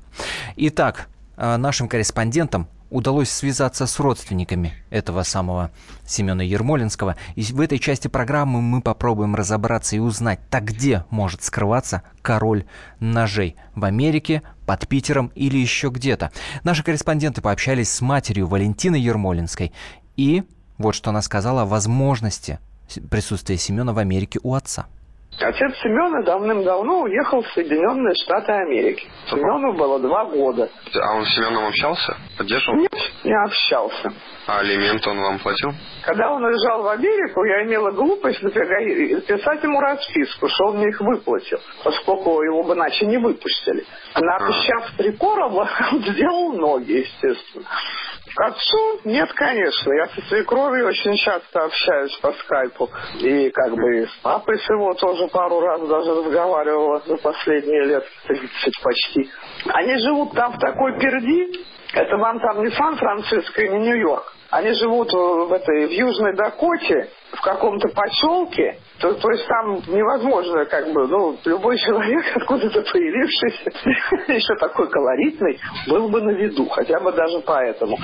Итак, 0.56 1.10
э, 1.36 1.58
нашим 1.58 1.90
корреспондентам 1.90 2.70
удалось 2.90 3.30
связаться 3.30 3.86
с 3.86 4.00
родственниками 4.00 4.74
этого 4.90 5.24
самого 5.24 5.72
Семена 6.06 6.44
Ермолинского. 6.44 7.18
И 7.36 7.42
в 7.42 7.60
этой 7.60 7.80
части 7.80 8.08
программы 8.08 8.62
мы 8.62 8.82
попробуем 8.82 9.36
разобраться 9.36 9.96
и 9.96 10.00
узнать, 10.00 10.40
так 10.50 10.64
где 10.66 11.04
может 11.10 11.44
скрываться 11.44 12.04
король 12.22 12.66
ножей. 13.00 13.56
В 13.76 13.84
Америке, 13.84 14.42
под 14.68 14.88
Питером 14.88 15.32
или 15.34 15.58
еще 15.58 15.90
где-то. 15.90 16.32
Наши 16.64 16.84
корреспонденты 16.84 17.42
пообщались 17.42 17.90
с 17.90 18.02
матерью 18.02 18.48
Валентины 18.48 18.98
Ермолинской. 18.98 19.72
И 20.18 20.44
вот 20.78 20.94
что 20.94 21.10
она 21.10 21.24
сказала 21.24 21.64
о 21.64 21.66
возможности 21.66 22.60
присутствия 23.10 23.58
Семена 23.58 23.94
в 23.94 23.98
Америке 23.98 24.40
у 24.44 24.54
отца. 24.54 24.86
Отец 25.40 25.78
Семена 25.84 26.24
давным-давно 26.24 27.02
уехал 27.02 27.44
в 27.44 27.48
Соединенные 27.50 28.16
Штаты 28.24 28.54
Америки. 28.54 29.08
Семену 29.30 29.74
было 29.74 30.00
два 30.00 30.26
года. 30.26 30.68
А 30.96 31.14
он 31.14 31.26
с 31.26 31.36
Семеном 31.36 31.66
общался? 31.68 32.18
Поддерживал? 32.40 32.80
Нет, 32.80 32.92
не 33.24 33.34
общался. 33.46 34.14
А 34.48 34.60
алименты 34.60 35.08
он 35.10 35.20
вам 35.20 35.38
платил? 35.38 35.72
Когда 36.04 36.32
он 36.32 36.44
уезжал 36.44 36.82
в 36.82 36.88
Америку, 36.88 37.44
я 37.44 37.64
имела 37.66 37.92
глупость 37.92 38.42
писать 38.42 39.64
ему 39.64 39.80
расписку, 39.80 40.48
что 40.50 40.70
он 40.70 40.78
мне 40.78 40.90
их 40.90 41.00
выплатил, 41.02 41.60
поскольку 41.84 42.42
его 42.42 42.64
бы 42.64 42.74
иначе 42.74 43.06
не 43.06 43.18
выпустили. 43.18 43.86
Наобещав 44.16 44.90
а. 44.92 44.98
три 44.98 45.12
короба, 45.12 45.70
он 45.92 46.02
сделал 46.02 46.54
ноги, 46.54 46.94
естественно. 46.94 47.66
Отцу? 48.40 49.00
Нет, 49.06 49.32
конечно. 49.34 49.94
Я 49.94 50.08
со 50.08 50.22
свекровью 50.28 50.88
очень 50.88 51.16
часто 51.18 51.66
общаюсь 51.66 52.16
по 52.18 52.32
скайпу. 52.34 52.90
И 53.20 53.50
как 53.52 53.74
бы 53.76 54.08
с 54.08 54.16
папой 54.22 54.60
с 54.60 54.70
его 54.70 54.94
тоже 54.94 55.28
пару 55.28 55.60
раз 55.60 55.82
даже 55.88 56.14
разговаривала 56.16 57.02
за 57.06 57.18
последние 57.18 57.86
лет 57.86 58.06
30 58.28 58.50
почти. 58.84 59.30
Они 59.68 59.98
живут 59.98 60.34
там 60.34 60.54
в 60.54 60.60
такой 60.60 61.00
перди. 61.00 61.66
Это 61.94 62.18
вам 62.18 62.40
там 62.40 62.64
не 62.64 62.72
Сан-Франциско 62.72 63.62
и 63.62 63.70
не 63.70 63.80
Нью-Йорк. 63.80 64.34
Они 64.50 64.72
живут 64.72 65.12
в 65.12 65.52
этой 65.52 65.88
в 65.88 65.92
Южной 65.92 66.34
Дакоте, 66.36 67.10
в 67.34 67.42
каком-то 67.42 67.90
поселке, 67.90 68.78
то, 69.00 69.14
то 69.14 69.32
есть 69.32 69.46
там 69.48 69.76
невозможно, 69.88 70.66
как 70.66 70.92
бы, 70.94 71.08
ну, 71.08 71.38
любой 71.44 71.78
человек, 71.78 72.26
откуда-то 72.36 72.82
появившийся, 72.82 73.72
еще 74.34 74.56
такой 74.56 74.90
колоритный, 74.90 75.60
был 75.88 76.08
бы 76.10 76.22
на 76.22 76.32
виду, 76.32 76.68
хотя 76.70 77.00
бы 77.00 77.12
даже 77.12 77.40
поэтому. 77.42 77.98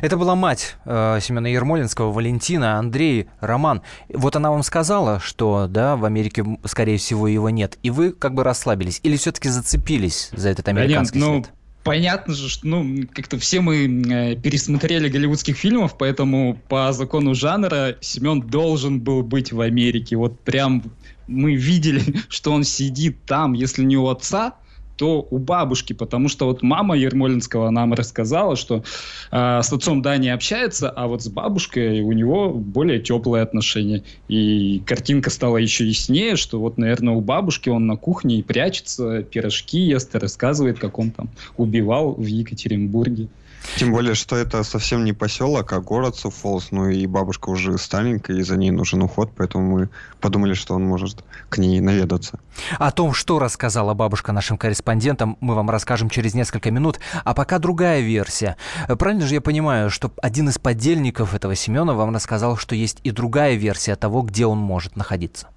Это 0.00 0.16
была 0.16 0.34
мать 0.34 0.76
э, 0.84 1.18
Семена 1.20 1.48
Ермолинского, 1.48 2.12
Валентина, 2.12 2.78
Андрей, 2.78 3.28
Роман. 3.40 3.82
Вот 4.08 4.36
она 4.36 4.50
вам 4.50 4.62
сказала, 4.62 5.20
что 5.20 5.66
да, 5.68 5.96
в 5.96 6.04
Америке, 6.04 6.44
скорее 6.64 6.98
всего, 6.98 7.28
его 7.28 7.50
нет. 7.50 7.78
И 7.82 7.90
вы 7.90 8.12
как 8.12 8.34
бы 8.34 8.44
расслабились. 8.44 9.00
Или 9.02 9.16
все-таки 9.16 9.48
зацепились 9.48 10.30
за 10.32 10.48
этот 10.48 10.68
американский 10.68 11.20
да 11.20 11.26
нет, 11.26 11.44
след? 11.44 11.54
Ну, 11.54 11.58
понятно 11.84 12.34
же, 12.34 12.48
что 12.48 12.66
ну, 12.66 13.06
как-то 13.12 13.38
все 13.38 13.60
мы 13.60 13.84
э, 13.86 14.36
пересмотрели 14.36 15.08
голливудских 15.08 15.56
фильмов, 15.56 15.96
поэтому 15.98 16.58
по 16.68 16.92
закону 16.92 17.34
жанра 17.34 17.96
Семен 18.00 18.40
должен 18.40 19.00
был 19.00 19.22
быть 19.22 19.52
в 19.52 19.60
Америке. 19.60 20.16
Вот 20.16 20.40
прям 20.40 20.82
мы 21.26 21.54
видели, 21.54 22.02
что 22.28 22.52
он 22.52 22.64
сидит 22.64 23.24
там, 23.26 23.52
если 23.52 23.84
не 23.84 23.96
у 23.96 24.08
отца, 24.08 24.54
то 24.96 25.26
у 25.30 25.38
бабушки, 25.38 25.92
потому 25.92 26.28
что 26.28 26.46
вот 26.46 26.62
мама 26.62 26.96
Ермолинского 26.96 27.70
нам 27.70 27.94
рассказала, 27.94 28.56
что 28.56 28.84
э, 29.30 29.60
с 29.62 29.72
отцом 29.72 30.02
да 30.02 30.16
не 30.16 30.30
общается, 30.30 30.90
а 30.90 31.06
вот 31.06 31.22
с 31.22 31.28
бабушкой 31.28 32.00
у 32.00 32.12
него 32.12 32.50
более 32.50 33.00
теплые 33.00 33.42
отношения. 33.42 34.04
И 34.28 34.82
картинка 34.86 35.30
стала 35.30 35.56
еще 35.56 35.86
яснее, 35.86 36.36
что 36.36 36.60
вот, 36.60 36.78
наверное, 36.78 37.14
у 37.14 37.20
бабушки 37.20 37.68
он 37.68 37.86
на 37.86 37.96
кухне 37.96 38.38
и 38.38 38.42
прячется, 38.42 39.22
пирожки 39.22 39.78
ест 39.78 40.14
и 40.14 40.18
рассказывает, 40.18 40.78
как 40.78 40.98
он 40.98 41.10
там 41.10 41.28
убивал 41.56 42.14
в 42.14 42.26
Екатеринбурге. 42.26 43.28
Тем 43.76 43.92
более, 43.92 44.14
что 44.14 44.36
это 44.36 44.62
совсем 44.62 45.04
не 45.04 45.12
поселок, 45.12 45.72
а 45.72 45.80
город 45.80 46.16
Суфолс. 46.16 46.68
Ну 46.70 46.88
и 46.88 47.06
бабушка 47.06 47.50
уже 47.50 47.76
старенькая, 47.78 48.36
и 48.36 48.42
за 48.42 48.56
ней 48.56 48.70
нужен 48.70 49.02
уход, 49.02 49.32
поэтому 49.36 49.78
мы 49.78 49.88
подумали, 50.20 50.54
что 50.54 50.74
он 50.74 50.84
может 50.84 51.24
к 51.48 51.58
ней 51.58 51.80
наведаться. 51.80 52.38
О 52.78 52.90
том, 52.92 53.12
что 53.14 53.38
рассказала 53.38 53.94
бабушка 53.94 54.32
нашим 54.32 54.58
корреспондентам, 54.58 55.36
мы 55.40 55.54
вам 55.54 55.70
расскажем 55.70 56.08
через 56.08 56.34
несколько 56.34 56.70
минут. 56.70 57.00
А 57.24 57.34
пока 57.34 57.58
другая 57.58 58.00
версия. 58.00 58.56
Правильно 58.98 59.26
же 59.26 59.34
я 59.34 59.40
понимаю, 59.40 59.90
что 59.90 60.12
один 60.22 60.48
из 60.48 60.58
подельников 60.58 61.34
этого 61.34 61.54
Семена 61.54 61.94
вам 61.94 62.14
рассказал, 62.14 62.56
что 62.56 62.74
есть 62.74 63.00
и 63.02 63.10
другая 63.10 63.54
версия 63.54 63.96
того, 63.96 64.22
где 64.22 64.46
он 64.46 64.58
может 64.58 64.96
находиться? 64.96 65.48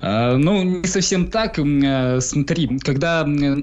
А, 0.00 0.36
ну, 0.36 0.62
не 0.62 0.86
совсем 0.86 1.28
так. 1.30 1.58
Э, 1.58 2.20
смотри, 2.20 2.78
когда 2.78 3.20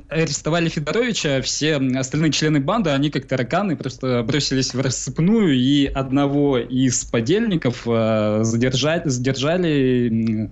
арестовали 0.10 0.70
Федоровича, 0.70 1.42
все 1.42 1.76
остальные 1.76 2.32
члены 2.32 2.60
банды, 2.60 2.92
они 2.92 3.10
как 3.10 3.26
тараканы 3.26 3.76
просто 3.76 4.24
бросились 4.24 4.74
в 4.74 4.80
рассыпную, 4.80 5.56
и 5.56 5.86
одного 5.86 6.58
из 6.60 7.04
подельников 7.06 7.84
э, 7.86 8.39
задержали, 8.44 9.02
задержали 9.10 10.52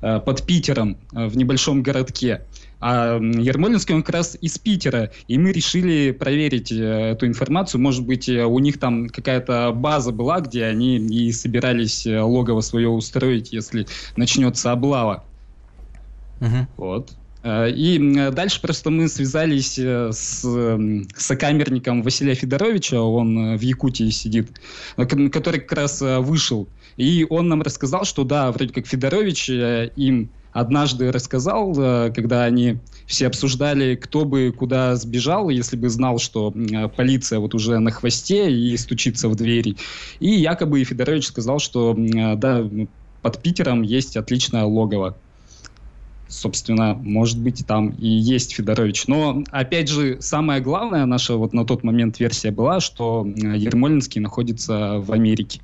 э, 0.00 0.20
под 0.20 0.46
Питером 0.46 0.98
в 1.12 1.36
небольшом 1.36 1.82
городке. 1.82 2.42
А 2.80 3.18
Ермолинский, 3.18 3.94
он 3.94 4.02
как 4.02 4.14
раз 4.14 4.38
из 4.40 4.58
Питера. 4.58 5.10
И 5.26 5.36
мы 5.36 5.52
решили 5.52 6.12
проверить 6.12 6.70
эту 6.70 7.26
информацию. 7.26 7.80
Может 7.80 8.06
быть, 8.06 8.28
у 8.28 8.58
них 8.60 8.78
там 8.78 9.08
какая-то 9.08 9.72
база 9.74 10.12
была, 10.12 10.40
где 10.40 10.64
они 10.64 10.96
и 10.98 11.32
собирались 11.32 12.06
логово 12.06 12.60
свое 12.60 12.88
устроить, 12.88 13.52
если 13.52 13.86
начнется 14.16 14.70
облава. 14.70 15.24
Угу. 16.40 16.66
Вот. 16.76 17.12
И 17.44 18.28
дальше 18.32 18.60
просто 18.60 18.90
мы 18.90 19.08
связались 19.08 19.78
с 19.78 20.44
сокамерником 21.16 22.02
Василия 22.02 22.34
Федоровича, 22.34 23.00
он 23.00 23.56
в 23.56 23.60
Якутии 23.60 24.10
сидит, 24.10 24.50
который 24.96 25.60
как 25.60 25.72
раз 25.72 26.00
вышел. 26.00 26.68
И 26.96 27.24
он 27.30 27.48
нам 27.48 27.62
рассказал, 27.62 28.04
что 28.04 28.24
да, 28.24 28.50
вроде 28.50 28.72
как 28.72 28.86
Федорович 28.86 29.50
им 29.50 30.30
однажды 30.58 31.12
рассказал, 31.12 31.74
когда 32.12 32.44
они 32.44 32.78
все 33.06 33.26
обсуждали, 33.26 33.94
кто 33.94 34.24
бы 34.24 34.52
куда 34.56 34.96
сбежал, 34.96 35.48
если 35.48 35.76
бы 35.76 35.88
знал, 35.88 36.18
что 36.18 36.54
полиция 36.96 37.38
вот 37.38 37.54
уже 37.54 37.78
на 37.78 37.90
хвосте 37.90 38.50
и 38.50 38.76
стучится 38.76 39.28
в 39.28 39.36
двери. 39.36 39.76
И 40.20 40.30
якобы 40.30 40.82
Федорович 40.84 41.26
сказал, 41.26 41.58
что 41.58 41.96
да, 41.96 42.68
под 43.22 43.42
Питером 43.42 43.82
есть 43.82 44.16
отличное 44.16 44.64
логово 44.64 45.16
собственно, 46.28 46.94
может 46.94 47.40
быть, 47.40 47.66
там 47.66 47.90
и 47.90 48.06
есть 48.06 48.52
Федорович. 48.52 49.06
Но, 49.06 49.42
опять 49.50 49.88
же, 49.88 50.18
самое 50.20 50.60
главное, 50.60 51.04
наша 51.06 51.36
вот 51.36 51.52
на 51.52 51.64
тот 51.64 51.82
момент 51.82 52.20
версия 52.20 52.50
была, 52.50 52.80
что 52.80 53.26
Ермолинский 53.26 54.20
находится 54.20 54.98
в 54.98 55.12
Америке. 55.12 55.60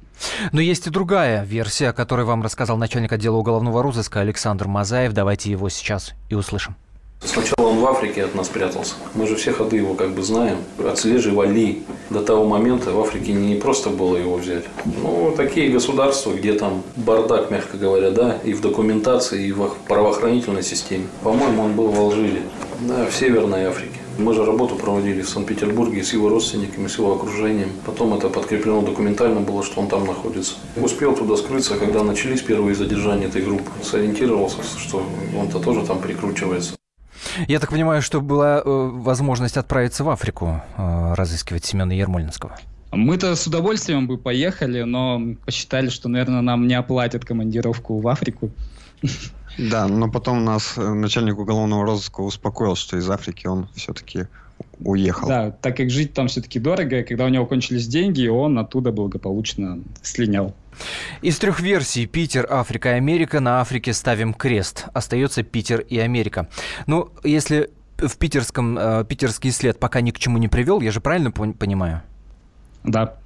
Но 0.52 0.60
есть 0.60 0.86
и 0.86 0.90
другая 0.90 1.44
версия, 1.44 1.88
о 1.88 1.92
которой 1.92 2.24
вам 2.24 2.42
рассказал 2.42 2.76
начальник 2.76 3.12
отдела 3.12 3.36
уголовного 3.36 3.82
розыска 3.82 4.20
Александр 4.20 4.68
Мазаев. 4.68 5.12
Давайте 5.12 5.50
его 5.50 5.68
сейчас 5.68 6.12
и 6.28 6.34
услышим. 6.34 6.76
Сначала 7.24 7.68
он 7.68 7.78
в 7.78 7.86
Африке 7.86 8.24
от 8.24 8.34
нас 8.34 8.48
прятался. 8.48 8.94
Мы 9.14 9.26
же 9.26 9.36
все 9.36 9.52
ходы 9.52 9.76
его 9.76 9.94
как 9.94 10.10
бы 10.14 10.22
знаем. 10.22 10.58
Отслеживали. 10.78 11.82
До 12.10 12.22
того 12.22 12.44
момента 12.44 12.92
в 12.92 13.00
Африке 13.00 13.32
не 13.32 13.54
просто 13.54 13.88
было 13.88 14.16
его 14.16 14.36
взять. 14.36 14.64
Ну, 14.84 15.32
такие 15.34 15.70
государства, 15.70 16.32
где 16.32 16.52
там 16.52 16.82
бардак, 16.96 17.50
мягко 17.50 17.78
говоря, 17.78 18.10
да, 18.10 18.36
и 18.44 18.52
в 18.52 18.60
документации, 18.60 19.46
и 19.46 19.52
в 19.52 19.74
правоохранительной 19.88 20.62
системе. 20.62 21.06
По-моему, 21.22 21.62
он 21.62 21.72
был 21.72 21.88
в 21.88 21.98
Алжире, 21.98 22.42
да, 22.80 23.06
в 23.06 23.14
Северной 23.14 23.64
Африке. 23.64 23.93
Мы 24.18 24.32
же 24.32 24.44
работу 24.44 24.76
проводили 24.76 25.22
в 25.22 25.28
Санкт-Петербурге 25.28 26.04
с 26.04 26.12
его 26.12 26.28
родственниками, 26.28 26.86
с 26.86 26.98
его 26.98 27.14
окружением. 27.14 27.70
Потом 27.84 28.14
это 28.14 28.28
подкреплено 28.28 28.82
документально 28.82 29.40
было, 29.40 29.62
что 29.64 29.80
он 29.80 29.88
там 29.88 30.06
находится. 30.06 30.54
Успел 30.76 31.16
туда 31.16 31.36
скрыться, 31.36 31.76
когда 31.76 32.04
начались 32.04 32.42
первые 32.42 32.74
задержания 32.74 33.26
этой 33.26 33.42
группы. 33.42 33.70
Сориентировался, 33.82 34.58
что 34.78 35.02
он-то 35.36 35.58
тоже 35.58 35.84
там 35.84 35.98
прикручивается. 36.00 36.76
Я 37.48 37.58
так 37.58 37.70
понимаю, 37.70 38.02
что 38.02 38.20
была 38.20 38.58
э, 38.58 38.62
возможность 38.64 39.56
отправиться 39.56 40.04
в 40.04 40.10
Африку, 40.10 40.62
э, 40.76 41.14
разыскивать 41.14 41.64
Семена 41.64 41.92
Ермолинского. 41.92 42.56
Мы-то 42.92 43.34
с 43.34 43.46
удовольствием 43.48 44.06
бы 44.06 44.18
поехали, 44.18 44.82
но 44.82 45.20
посчитали, 45.44 45.88
что, 45.88 46.08
наверное, 46.08 46.42
нам 46.42 46.68
не 46.68 46.74
оплатят 46.74 47.24
командировку 47.24 47.98
в 47.98 48.06
Африку. 48.06 48.50
Да, 49.58 49.86
но 49.86 50.10
потом 50.10 50.44
нас 50.44 50.74
э, 50.76 50.92
начальник 50.92 51.38
уголовного 51.38 51.84
розыска 51.84 52.20
успокоил, 52.20 52.74
что 52.76 52.96
из 52.96 53.08
Африки 53.08 53.46
он 53.46 53.68
все-таки 53.74 54.26
уехал. 54.80 55.28
Да, 55.28 55.50
так 55.50 55.76
как 55.76 55.90
жить 55.90 56.12
там 56.12 56.28
все-таки 56.28 56.58
дорого, 56.58 57.02
когда 57.02 57.24
у 57.24 57.28
него 57.28 57.46
кончились 57.46 57.86
деньги, 57.86 58.26
он 58.26 58.58
оттуда 58.58 58.92
благополучно 58.92 59.80
слинял. 60.02 60.54
Из 61.22 61.38
трех 61.38 61.60
версий 61.60 62.06
Питер, 62.06 62.46
Африка 62.50 62.90
и 62.90 62.92
Америка 62.92 63.40
на 63.40 63.60
Африке 63.60 63.92
ставим 63.92 64.34
крест. 64.34 64.86
Остается 64.92 65.42
Питер 65.42 65.80
и 65.80 65.98
Америка. 65.98 66.48
Ну, 66.86 67.10
если 67.22 67.70
в 67.96 68.16
питерском, 68.16 68.76
э, 68.76 69.04
питерский 69.04 69.52
след 69.52 69.78
пока 69.78 70.00
ни 70.00 70.10
к 70.10 70.18
чему 70.18 70.38
не 70.38 70.48
привел, 70.48 70.80
я 70.80 70.90
же 70.90 71.00
правильно 71.00 71.30
понимаю? 71.30 72.02
Да. 72.82 73.16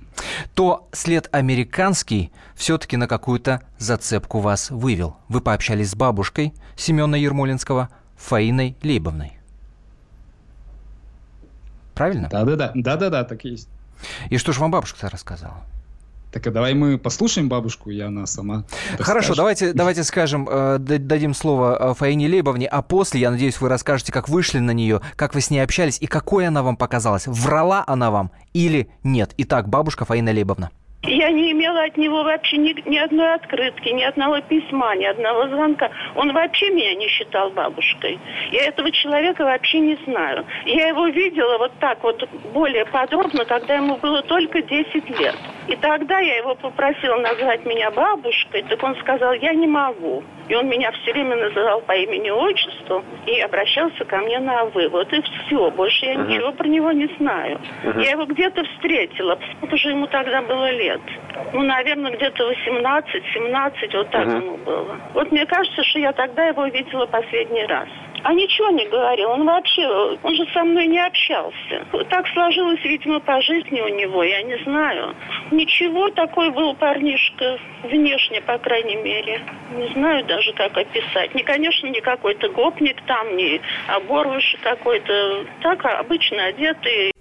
То 0.54 0.88
след 0.92 1.28
американский 1.32 2.32
все-таки 2.54 2.96
на 2.96 3.06
какую-то 3.06 3.62
зацепку 3.78 4.40
вас 4.40 4.70
вывел. 4.70 5.16
Вы 5.28 5.40
пообщались 5.40 5.90
с 5.90 5.94
бабушкой 5.94 6.54
Семена 6.76 7.16
Ермолинского, 7.16 7.88
Фаиной 8.16 8.76
Лейбовной. 8.82 9.38
Правильно? 11.94 12.28
Да-да-да, 12.28 12.72
да-да-да, 12.74 13.24
так 13.24 13.44
и 13.44 13.50
есть. 13.50 13.68
И 14.30 14.38
что 14.38 14.52
же 14.52 14.60
вам 14.60 14.70
бабушка-то 14.70 15.10
рассказала? 15.10 15.64
Так 16.32 16.46
а 16.46 16.50
давай 16.50 16.74
мы 16.74 16.98
послушаем 16.98 17.48
бабушку, 17.48 17.90
и 17.90 17.98
она 18.00 18.26
сама. 18.26 18.64
Хорошо, 18.98 19.34
давайте, 19.34 19.72
давайте 19.72 20.04
скажем, 20.04 20.46
э, 20.50 20.78
дадим 20.78 21.34
слово 21.34 21.90
э, 21.92 21.94
Фаине 21.94 22.28
Лейбовне, 22.28 22.66
а 22.66 22.82
после, 22.82 23.20
я 23.20 23.30
надеюсь, 23.30 23.60
вы 23.60 23.68
расскажете, 23.68 24.12
как 24.12 24.28
вышли 24.28 24.58
на 24.58 24.72
нее, 24.72 25.00
как 25.16 25.34
вы 25.34 25.40
с 25.40 25.50
ней 25.50 25.60
общались 25.60 25.98
и 26.00 26.06
какой 26.06 26.46
она 26.46 26.62
вам 26.62 26.76
показалась. 26.76 27.26
Врала 27.26 27.82
она 27.86 28.10
вам 28.10 28.30
или 28.52 28.88
нет? 29.02 29.32
Итак, 29.38 29.68
бабушка 29.68 30.04
Фаина 30.04 30.30
Лейбовна. 30.30 30.70
Я 31.02 31.30
не 31.30 31.52
имела 31.52 31.84
от 31.84 31.96
него 31.96 32.24
вообще 32.24 32.56
ни, 32.56 32.74
ни 32.88 32.96
одной 32.96 33.34
открытки, 33.34 33.88
ни 33.90 34.02
одного 34.02 34.40
письма, 34.40 34.96
ни 34.96 35.04
одного 35.04 35.46
звонка. 35.46 35.90
Он 36.16 36.32
вообще 36.32 36.70
меня 36.70 36.94
не 36.96 37.06
считал 37.06 37.50
бабушкой. 37.50 38.18
Я 38.50 38.64
этого 38.66 38.90
человека 38.90 39.44
вообще 39.44 39.78
не 39.78 39.96
знаю. 40.06 40.44
Я 40.66 40.88
его 40.88 41.06
видела 41.06 41.58
вот 41.58 41.72
так 41.78 42.02
вот 42.02 42.28
более 42.52 42.84
подробно, 42.84 43.44
когда 43.44 43.76
ему 43.76 43.96
было 43.96 44.22
только 44.22 44.60
10 44.60 45.20
лет. 45.20 45.36
И 45.68 45.76
тогда 45.76 46.18
я 46.18 46.38
его 46.38 46.56
попросила 46.56 47.16
назвать 47.16 47.64
меня 47.64 47.92
бабушкой, 47.92 48.64
так 48.68 48.82
он 48.82 48.96
сказал, 48.96 49.34
я 49.34 49.54
не 49.54 49.68
могу. 49.68 50.24
И 50.48 50.54
он 50.54 50.68
меня 50.68 50.90
все 50.92 51.12
время 51.12 51.36
называл 51.36 51.80
по 51.82 51.92
имени-отчеству 51.92 53.04
и 53.26 53.40
обращался 53.40 54.04
ко 54.04 54.18
мне 54.18 54.38
на 54.38 54.64
«вы». 54.66 54.88
Вот 54.88 55.12
и 55.12 55.20
все. 55.22 55.70
Больше 55.70 56.06
я 56.06 56.14
uh-huh. 56.14 56.26
ничего 56.26 56.52
про 56.52 56.66
него 56.66 56.90
не 56.92 57.06
знаю. 57.18 57.60
Uh-huh. 57.84 58.02
Я 58.02 58.12
его 58.12 58.24
где-то 58.24 58.64
встретила. 58.64 59.38
Сколько 59.56 59.76
же 59.76 59.90
ему 59.90 60.06
тогда 60.06 60.42
было 60.42 60.70
лет? 60.70 61.00
Ну, 61.52 61.62
наверное, 61.62 62.12
где-то 62.12 62.50
18-17, 62.50 63.96
вот 63.96 64.10
так 64.10 64.26
uh-huh. 64.26 64.42
ему 64.42 64.56
было. 64.58 64.96
Вот 65.14 65.30
мне 65.30 65.44
кажется, 65.46 65.82
что 65.84 65.98
я 65.98 66.12
тогда 66.12 66.46
его 66.46 66.66
видела 66.66 67.06
последний 67.06 67.66
раз. 67.66 67.88
А 68.24 68.34
ничего 68.34 68.70
не 68.70 68.86
говорил, 68.86 69.30
он 69.30 69.44
вообще, 69.44 69.86
он 70.22 70.34
же 70.34 70.46
со 70.52 70.64
мной 70.64 70.86
не 70.86 70.98
общался. 70.98 71.86
Так 72.10 72.26
сложилось, 72.28 72.82
видимо, 72.84 73.20
по 73.20 73.40
жизни 73.40 73.80
у 73.80 73.88
него, 73.88 74.22
я 74.22 74.42
не 74.42 74.56
знаю. 74.64 75.14
Ничего, 75.50 76.10
такой 76.10 76.50
был 76.50 76.74
парнишка, 76.74 77.58
внешне, 77.84 78.40
по 78.40 78.58
крайней 78.58 78.96
мере. 78.96 79.40
Не 79.76 79.88
знаю 79.88 80.24
даже, 80.24 80.52
как 80.52 80.76
описать. 80.76 81.34
Не, 81.34 81.42
конечно, 81.42 81.86
не 81.86 82.00
какой-то 82.00 82.48
гопник 82.48 83.00
там, 83.06 83.36
не 83.36 83.60
оборвыш 83.86 84.56
какой-то. 84.62 85.44
Так, 85.62 85.84
обычно 85.84 86.46
одетый. 86.46 87.12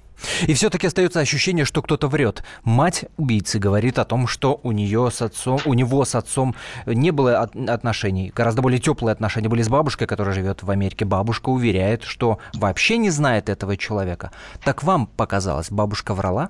И 0.46 0.54
все-таки 0.54 0.88
остается 0.88 1.20
ощущение, 1.20 1.66
что 1.66 1.82
кто-то 1.82 2.08
врет. 2.08 2.44
Мать 2.64 3.06
убийцы 3.18 3.60
говорит 3.60 4.00
о 4.00 4.06
том, 4.06 4.28
что 4.28 4.60
у 4.64 4.72
нее 4.72 5.10
с 5.12 5.22
отцом, 5.22 5.60
у 5.66 5.74
него 5.74 6.06
с 6.06 6.16
отцом 6.16 6.56
не 6.86 7.12
было 7.12 7.50
отношений, 7.68 8.32
гораздо 8.36 8.62
более 8.62 8.80
теплые 8.80 9.14
отношения 9.14 9.50
были 9.50 9.62
с 9.62 9.70
бабушкой, 9.70 10.08
которая 10.08 10.36
живет 10.36 10.64
в 10.64 10.72
Америке. 10.72 11.06
Бабушка 11.06 11.50
уверяет, 11.50 12.04
что 12.04 12.40
вообще 12.54 12.98
не 12.98 13.10
знает 13.10 13.50
этого 13.50 13.78
человека. 13.78 14.32
Так 14.64 14.84
вам 14.84 15.08
показалось, 15.08 15.72
бабушка 15.72 16.14
врала? 16.14 16.50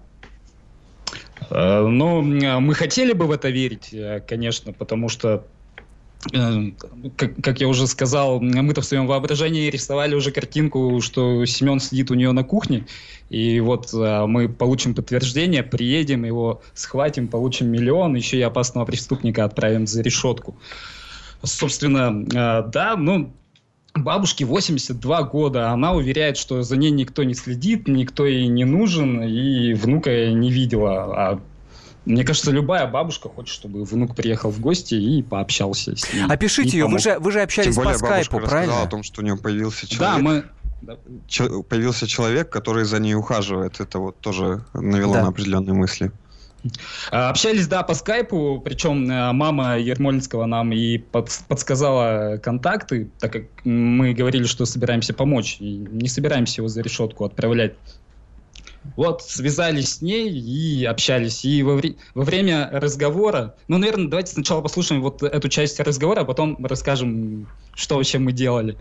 Э, 1.49 1.85
ну, 1.87 2.21
мы 2.21 2.73
хотели 2.73 3.13
бы 3.13 3.25
в 3.25 3.31
это 3.31 3.49
верить, 3.49 3.93
э, 3.93 4.21
конечно, 4.27 4.73
потому 4.73 5.09
что 5.09 5.45
как, 7.15 7.35
как 7.41 7.59
я 7.61 7.67
уже 7.67 7.87
сказал, 7.87 8.39
мы-то 8.39 8.81
в 8.81 8.85
своем 8.85 9.07
воображении 9.07 9.69
рисовали 9.69 10.15
уже 10.15 10.31
картинку, 10.31 10.99
что 11.01 11.45
Семен 11.45 11.79
сидит 11.79 12.11
у 12.11 12.15
нее 12.15 12.31
на 12.31 12.43
кухне, 12.43 12.85
и 13.29 13.59
вот 13.59 13.89
а, 13.93 14.27
мы 14.27 14.49
получим 14.49 14.93
подтверждение, 14.93 15.63
приедем, 15.63 16.23
его 16.23 16.61
схватим, 16.73 17.27
получим 17.27 17.67
миллион, 17.67 18.15
еще 18.15 18.37
и 18.37 18.41
опасного 18.41 18.85
преступника 18.85 19.43
отправим 19.43 19.87
за 19.87 20.01
решетку. 20.01 20.55
Собственно, 21.43 22.25
а, 22.35 22.61
да, 22.63 22.95
ну, 22.95 23.33
бабушке 23.95 24.45
82 24.45 25.23
года, 25.23 25.71
она 25.71 25.93
уверяет, 25.93 26.37
что 26.37 26.61
за 26.63 26.77
ней 26.77 26.91
никто 26.91 27.23
не 27.23 27.33
следит, 27.33 27.87
никто 27.87 28.25
ей 28.25 28.47
не 28.47 28.65
нужен, 28.65 29.23
и 29.23 29.73
внука 29.73 30.31
не 30.31 30.51
видела, 30.51 31.03
а 31.03 31.39
мне 32.07 32.23
кажется, 32.23 32.51
любая 32.51 32.87
бабушка 32.87 33.27
хочет, 33.27 33.53
чтобы 33.53 33.83
внук 33.83 34.15
приехал 34.15 34.49
в 34.49 34.59
гости 34.59 34.95
и 34.95 35.21
пообщался 35.21 35.95
с 35.95 36.13
ним. 36.13 36.31
Опишите 36.31 36.77
ее, 36.77 36.87
вы 36.87 36.99
же, 36.99 37.19
вы 37.19 37.31
же 37.31 37.41
общались 37.41 37.75
Тем 37.75 37.83
более, 37.83 37.99
по 37.99 38.05
скайпу, 38.05 38.39
правильно? 38.39 38.81
о 38.81 38.87
том, 38.87 39.03
что 39.03 39.21
у 39.21 39.25
нее 39.25 39.35
появился 39.35 39.87
человек. 39.87 40.15
Да, 40.15 40.21
мы... 40.21 40.45
Ч- 41.27 41.63
появился 41.63 42.07
человек, 42.07 42.49
который 42.49 42.85
за 42.85 42.99
ней 42.99 43.15
ухаживает. 43.15 43.79
Это 43.81 43.99
вот 43.99 44.19
тоже 44.19 44.63
навело 44.73 45.13
да. 45.13 45.23
на 45.23 45.27
определенные 45.29 45.73
мысли. 45.73 46.11
А, 47.11 47.29
общались, 47.29 47.67
да, 47.67 47.83
по 47.83 47.93
скайпу, 47.93 48.61
причем 48.63 49.09
э, 49.09 49.31
мама 49.31 49.77
Ермолинского 49.77 50.45
нам 50.45 50.71
и 50.71 50.97
под, 50.97 51.29
подсказала 51.47 52.37
контакты, 52.37 53.09
так 53.19 53.33
как 53.33 53.43
мы 53.63 54.13
говорили, 54.13 54.45
что 54.45 54.65
собираемся 54.65 55.13
помочь, 55.13 55.57
и 55.59 55.85
не 55.91 56.07
собираемся 56.07 56.61
его 56.61 56.67
за 56.67 56.81
решетку 56.81 57.25
отправлять. 57.25 57.73
Вот, 58.95 59.21
связались 59.23 59.95
с 59.95 60.01
ней 60.01 60.29
и 60.29 60.85
общались. 60.85 61.43
И 61.45 61.61
во, 61.63 61.75
вре- 61.75 61.95
во 62.15 62.23
время 62.23 62.69
разговора, 62.71 63.55
ну, 63.67 63.77
наверное, 63.77 64.07
давайте 64.07 64.33
сначала 64.33 64.61
послушаем 64.61 65.01
вот 65.01 65.21
эту 65.23 65.49
часть 65.49 65.79
разговора, 65.79 66.21
а 66.21 66.25
потом 66.25 66.57
расскажем, 66.65 67.47
что 67.75 67.95
вообще 67.95 68.19
мы 68.19 68.31
делали. 68.31 68.77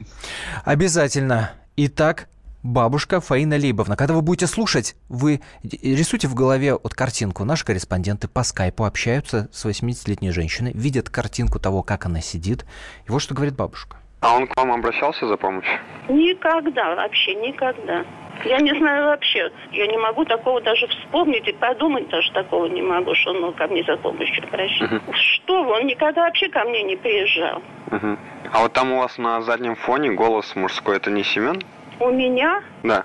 Обязательно. 0.64 1.53
Итак, 1.77 2.29
бабушка 2.62 3.21
Фаина 3.21 3.57
Лейбовна. 3.57 3.97
Когда 3.97 4.14
вы 4.14 4.23
будете 4.23 4.47
слушать, 4.47 4.97
вы 5.09 5.40
рисуйте 5.62 6.29
в 6.29 6.35
голове 6.35 6.75
вот 6.75 6.95
картинку. 6.95 7.45
Наши 7.45 7.64
корреспонденты 7.64 8.29
по 8.29 8.42
скайпу 8.42 8.85
общаются 8.85 9.49
с 9.53 9.64
80-летней 9.64 10.31
женщиной, 10.31 10.73
видят 10.75 11.11
картинку 11.11 11.59
того, 11.59 11.83
как 11.83 12.07
она 12.07 12.21
сидит. 12.21 12.64
И 13.07 13.11
вот 13.11 13.21
что 13.21 13.35
говорит 13.35 13.55
бабушка. 13.57 13.97
А 14.21 14.35
он 14.35 14.47
к 14.49 14.57
вам 14.57 14.73
обращался 14.73 15.29
за 15.29 15.37
помощью? 15.37 15.79
Никогда, 16.09 16.95
вообще 16.97 17.35
никогда. 17.35 18.05
Я 18.44 18.59
не 18.59 18.72
знаю 18.79 19.07
вообще. 19.07 19.51
Я 19.72 19.87
не 19.87 19.96
могу 19.99 20.25
такого 20.25 20.61
даже 20.61 20.87
вспомнить 20.88 21.46
и 21.49 21.53
подумать 21.53 22.09
даже 22.09 22.31
такого 22.33 22.66
не 22.66 22.83
могу, 22.83 23.14
что 23.14 23.31
он 23.31 23.53
ко 23.55 23.66
мне 23.66 23.83
за 23.85 23.96
помощью 23.96 24.44
обращается. 24.44 24.96
Uh-huh. 24.96 25.14
Что 25.14 25.64
вы, 25.64 25.72
он 25.72 25.87
никогда 25.87 26.25
вообще 26.25 26.49
ко 26.49 26.64
мне 26.64 26.83
не 26.83 26.96
приезжал. 26.96 27.62
Uh-huh. 27.88 28.18
А 28.53 28.62
вот 28.62 28.72
там 28.72 28.92
у 28.92 28.99
вас 28.99 29.18
на 29.18 29.40
заднем 29.42 29.75
фоне 29.77 30.12
голос 30.12 30.55
мужской, 30.57 30.96
это 30.96 31.11
не 31.11 31.25
Семен? 31.25 31.61
У 31.99 32.11
меня? 32.11 32.62
Да. 32.83 33.05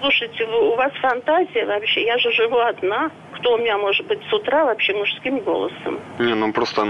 Слушайте, 0.00 0.44
у 0.44 0.74
вас 0.76 0.92
фантазия 1.00 1.66
вообще. 1.66 2.04
Я 2.04 2.18
же 2.18 2.30
живу 2.32 2.58
одна. 2.58 3.10
Кто 3.32 3.54
у 3.54 3.58
меня 3.58 3.76
может 3.76 4.06
быть 4.06 4.20
с 4.28 4.32
утра 4.32 4.64
вообще 4.64 4.94
мужским 4.94 5.38
голосом? 5.40 6.00
Не, 6.18 6.34
ну 6.34 6.52
просто, 6.52 6.82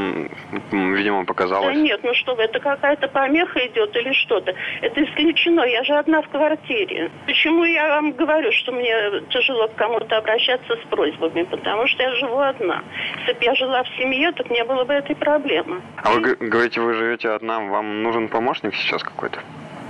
видимо, 0.70 1.24
показалось. 1.24 1.74
Да 1.74 1.80
нет, 1.80 2.00
ну 2.02 2.14
что 2.14 2.34
вы, 2.34 2.42
это 2.44 2.60
какая-то 2.60 3.08
помеха 3.08 3.66
идет 3.66 3.96
или 3.96 4.12
что-то. 4.12 4.54
Это 4.82 5.04
исключено. 5.04 5.62
Я 5.62 5.82
же 5.84 5.94
одна 5.94 6.22
в 6.22 6.28
квартире. 6.28 7.10
Почему 7.26 7.64
я 7.64 7.88
вам 7.88 8.12
говорю, 8.12 8.52
что 8.52 8.72
мне 8.72 8.94
тяжело 9.30 9.68
к 9.68 9.74
кому-то 9.74 10.18
обращаться 10.18 10.76
с 10.76 10.88
просьбами? 10.88 11.42
Потому 11.44 11.86
что 11.88 12.02
я 12.02 12.14
живу 12.16 12.38
одна. 12.38 12.84
Если 13.20 13.32
бы 13.32 13.44
я 13.44 13.54
жила 13.54 13.82
в 13.82 13.88
семье, 13.98 14.32
так 14.32 14.50
не 14.50 14.62
было 14.64 14.84
бы 14.84 14.94
этой 14.94 15.16
проблемы. 15.16 15.80
А 15.96 16.12
вы 16.12 16.36
говорите, 16.36 16.80
вы 16.80 16.94
живете 16.94 17.30
одна, 17.30 17.60
вам 17.60 18.02
нужен 18.02 18.28
помощник 18.28 18.74
сейчас 18.74 19.02
какой-то? 19.02 19.40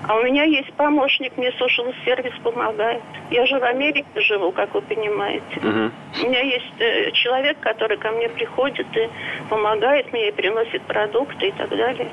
А 0.07 0.17
у 0.17 0.23
меня 0.23 0.45
есть 0.45 0.73
помощник, 0.75 1.37
мне 1.37 1.49
social 1.51 1.95
сервис 2.05 2.33
помогает. 2.43 3.03
Я 3.31 3.47
же 3.47 3.59
в 3.59 3.65
Америке 3.65 4.07
живу, 4.17 4.53
как 4.53 4.75
вы 4.75 4.83
понимаете. 4.83 5.57
Угу. 5.57 6.25
У 6.25 6.29
меня 6.29 6.41
есть 6.41 6.75
э, 6.79 7.11
человек, 7.13 7.59
который 7.61 7.97
ко 7.97 8.11
мне 8.11 8.29
приходит 8.29 8.87
и 8.97 9.09
помогает 9.49 10.13
мне, 10.13 10.29
и 10.29 10.33
приносит 10.33 10.83
продукты 10.83 11.49
и 11.49 11.53
так 11.53 11.71
далее. 11.71 12.11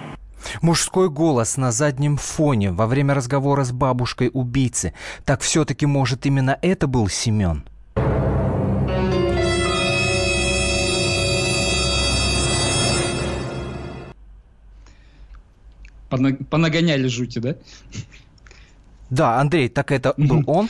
Мужской 0.62 1.10
голос 1.10 1.58
на 1.58 1.72
заднем 1.72 2.18
фоне 2.18 2.72
во 2.72 2.88
время 2.88 3.14
разговора 3.14 3.64
с 3.64 3.72
бабушкой 3.72 4.30
убийцы. 4.34 4.94
Так 5.26 5.42
все-таки, 5.42 5.86
может, 5.86 6.26
именно 6.26 6.58
это 6.62 6.88
был 6.88 7.08
Семен? 7.10 7.64
Понагоняли 16.50 17.08
жути, 17.08 17.40
да? 17.40 17.56
Да, 19.10 19.40
Андрей, 19.40 19.70
так 19.70 19.92
это 19.92 20.14
был 20.18 20.44
он? 20.48 20.70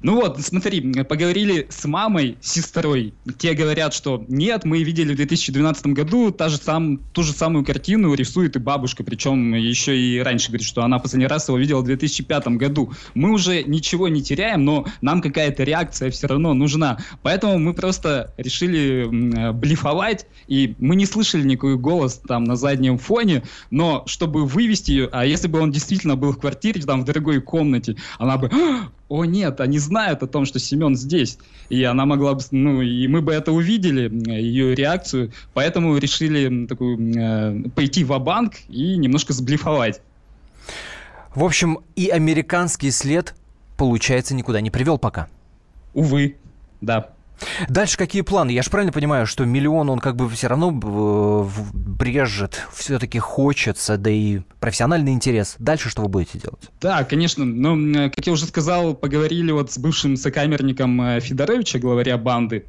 Ну 0.00 0.14
вот, 0.14 0.40
смотри, 0.40 0.80
поговорили 1.02 1.66
с 1.70 1.84
мамой, 1.84 2.38
с 2.40 2.52
сестрой. 2.52 3.14
Те 3.38 3.54
говорят, 3.54 3.92
что 3.92 4.24
нет, 4.28 4.64
мы 4.64 4.84
видели 4.84 5.12
в 5.12 5.16
2012 5.16 5.86
году 5.88 6.30
та 6.30 6.48
же 6.48 6.56
сам, 6.56 6.98
ту 7.12 7.24
же 7.24 7.32
самую 7.32 7.64
картину 7.64 8.14
рисует 8.14 8.54
и 8.54 8.60
бабушка, 8.60 9.02
причем 9.02 9.54
еще 9.54 9.98
и 9.98 10.20
раньше 10.20 10.48
говорит, 10.48 10.66
что 10.66 10.84
она 10.84 11.00
последний 11.00 11.26
раз 11.26 11.48
его 11.48 11.58
видела 11.58 11.80
в 11.80 11.84
2005 11.84 12.48
году. 12.48 12.92
Мы 13.14 13.32
уже 13.32 13.64
ничего 13.64 14.06
не 14.06 14.22
теряем, 14.22 14.64
но 14.64 14.86
нам 15.00 15.20
какая-то 15.20 15.64
реакция 15.64 16.12
все 16.12 16.28
равно 16.28 16.54
нужна. 16.54 16.98
Поэтому 17.22 17.58
мы 17.58 17.74
просто 17.74 18.32
решили 18.36 19.52
блефовать, 19.52 20.26
и 20.46 20.76
мы 20.78 20.94
не 20.94 21.06
слышали 21.06 21.42
никакой 21.42 21.76
голос 21.76 22.20
там 22.26 22.44
на 22.44 22.54
заднем 22.54 22.98
фоне, 22.98 23.42
но 23.70 24.04
чтобы 24.06 24.46
вывести 24.46 24.92
ее, 24.92 25.08
а 25.10 25.26
если 25.26 25.48
бы 25.48 25.58
он 25.58 25.72
действительно 25.72 26.14
был 26.14 26.32
в 26.32 26.38
квартире, 26.38 26.80
там 26.82 27.02
в 27.02 27.04
дорогой 27.04 27.40
комнате, 27.40 27.96
она 28.18 28.38
бы 28.38 28.48
о 29.08 29.24
нет, 29.24 29.60
они 29.60 29.78
знают 29.88 30.22
о 30.22 30.26
том, 30.26 30.44
что 30.44 30.58
Семен 30.58 30.96
здесь. 30.96 31.38
И 31.70 31.82
она 31.82 32.06
могла 32.06 32.34
бы, 32.34 32.40
ну, 32.50 32.82
и 32.82 33.08
мы 33.08 33.20
бы 33.20 33.32
это 33.32 33.52
увидели, 33.52 34.10
ее 34.30 34.74
реакцию, 34.74 35.32
поэтому 35.54 35.96
решили 35.98 36.66
такую, 36.66 37.16
э, 37.16 37.70
пойти 37.74 38.04
в 38.04 38.16
банк 38.18 38.54
и 38.68 38.96
немножко 38.96 39.32
сблифовать. 39.32 40.00
В 41.34 41.44
общем, 41.44 41.78
и 41.96 42.08
американский 42.08 42.90
след, 42.90 43.34
получается, 43.76 44.34
никуда 44.34 44.60
не 44.60 44.70
привел 44.70 44.98
пока. 44.98 45.28
Увы, 45.94 46.36
да. 46.80 47.10
Дальше 47.68 47.96
какие 47.96 48.22
планы? 48.22 48.50
Я 48.50 48.62
же 48.62 48.70
правильно 48.70 48.92
понимаю, 48.92 49.26
что 49.26 49.44
миллион 49.44 49.90
он 49.90 49.98
как 49.98 50.16
бы 50.16 50.28
все 50.28 50.48
равно 50.48 50.70
брежет, 50.70 52.66
все-таки 52.74 53.18
хочется, 53.18 53.96
да 53.96 54.10
и 54.10 54.40
профессиональный 54.60 55.12
интерес. 55.12 55.56
Дальше 55.58 55.88
что 55.88 56.02
вы 56.02 56.08
будете 56.08 56.38
делать? 56.38 56.70
Да, 56.80 57.04
конечно. 57.04 57.44
Но, 57.44 58.10
как 58.10 58.26
я 58.26 58.32
уже 58.32 58.46
сказал, 58.46 58.94
поговорили 58.94 59.52
вот 59.52 59.72
с 59.72 59.78
бывшим 59.78 60.16
сокамерником 60.16 61.00
э, 61.00 61.20
Федоровича, 61.20 61.78
главаря 61.78 62.18
банды. 62.18 62.64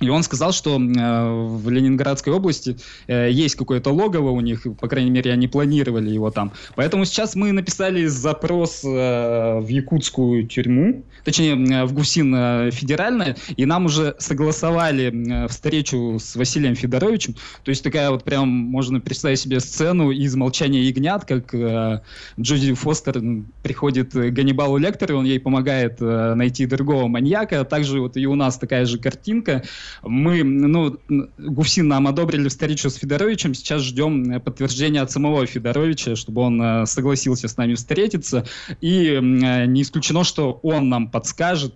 И 0.00 0.10
он 0.10 0.22
сказал, 0.22 0.52
что 0.52 0.78
э, 0.78 1.46
в 1.46 1.70
Ленинградской 1.70 2.32
области 2.32 2.76
э, 3.06 3.30
есть 3.30 3.54
какое-то 3.54 3.90
логово 3.90 4.30
у 4.30 4.40
них, 4.40 4.66
по 4.78 4.88
крайней 4.88 5.10
мере, 5.10 5.32
они 5.32 5.48
планировали 5.48 6.10
его 6.10 6.30
там. 6.30 6.52
Поэтому 6.74 7.06
сейчас 7.06 7.34
мы 7.34 7.52
написали 7.52 8.04
запрос 8.04 8.84
э, 8.84 9.58
в 9.58 9.66
якутскую 9.68 10.46
тюрьму, 10.46 11.02
точнее, 11.24 11.54
э, 11.54 11.84
в 11.86 11.94
ГУСИН 11.94 12.34
э, 12.34 12.70
федеральное, 12.72 13.36
и 13.56 13.64
нам 13.64 13.86
уже 13.86 14.14
согласовали 14.18 15.44
э, 15.44 15.48
встречу 15.48 16.18
с 16.20 16.36
Василием 16.36 16.74
Федоровичем. 16.74 17.34
То 17.64 17.70
есть 17.70 17.82
такая 17.82 18.10
вот 18.10 18.22
прям, 18.22 18.48
можно 18.50 19.00
представить 19.00 19.40
себе 19.40 19.60
сцену 19.60 20.10
из 20.10 20.34
«Молчания 20.36 20.82
ягнят», 20.82 21.24
как 21.24 21.54
э, 21.54 22.02
Джоди 22.38 22.74
Фостер 22.74 23.22
приходит 23.62 24.12
к 24.12 24.30
Ганнибалу 24.30 24.76
Лектору, 24.76 25.16
он 25.16 25.24
ей 25.24 25.40
помогает 25.40 26.02
э, 26.02 26.34
найти 26.34 26.66
другого 26.66 27.06
маньяка. 27.06 27.64
Также 27.64 28.02
вот 28.02 28.18
и 28.18 28.26
у 28.26 28.34
нас 28.34 28.58
такая 28.58 28.84
же 28.84 28.98
картинка– 28.98 29.62
мы, 30.02 30.42
ну, 30.42 30.98
ГУФСИН 31.38 31.88
нам 31.88 32.06
одобрили 32.06 32.48
встречу 32.48 32.90
с 32.90 32.96
Федоровичем, 32.96 33.54
сейчас 33.54 33.82
ждем 33.82 34.30
э, 34.30 34.40
подтверждения 34.40 35.00
от 35.00 35.10
самого 35.10 35.46
Федоровича, 35.46 36.16
чтобы 36.16 36.42
он 36.42 36.62
э, 36.62 36.86
согласился 36.86 37.48
с 37.48 37.56
нами 37.56 37.74
встретиться. 37.74 38.46
И 38.80 39.08
э, 39.08 39.20
не 39.20 39.82
исключено, 39.82 40.24
что 40.24 40.58
он 40.62 40.88
нам 40.88 41.10
подскажет, 41.10 41.74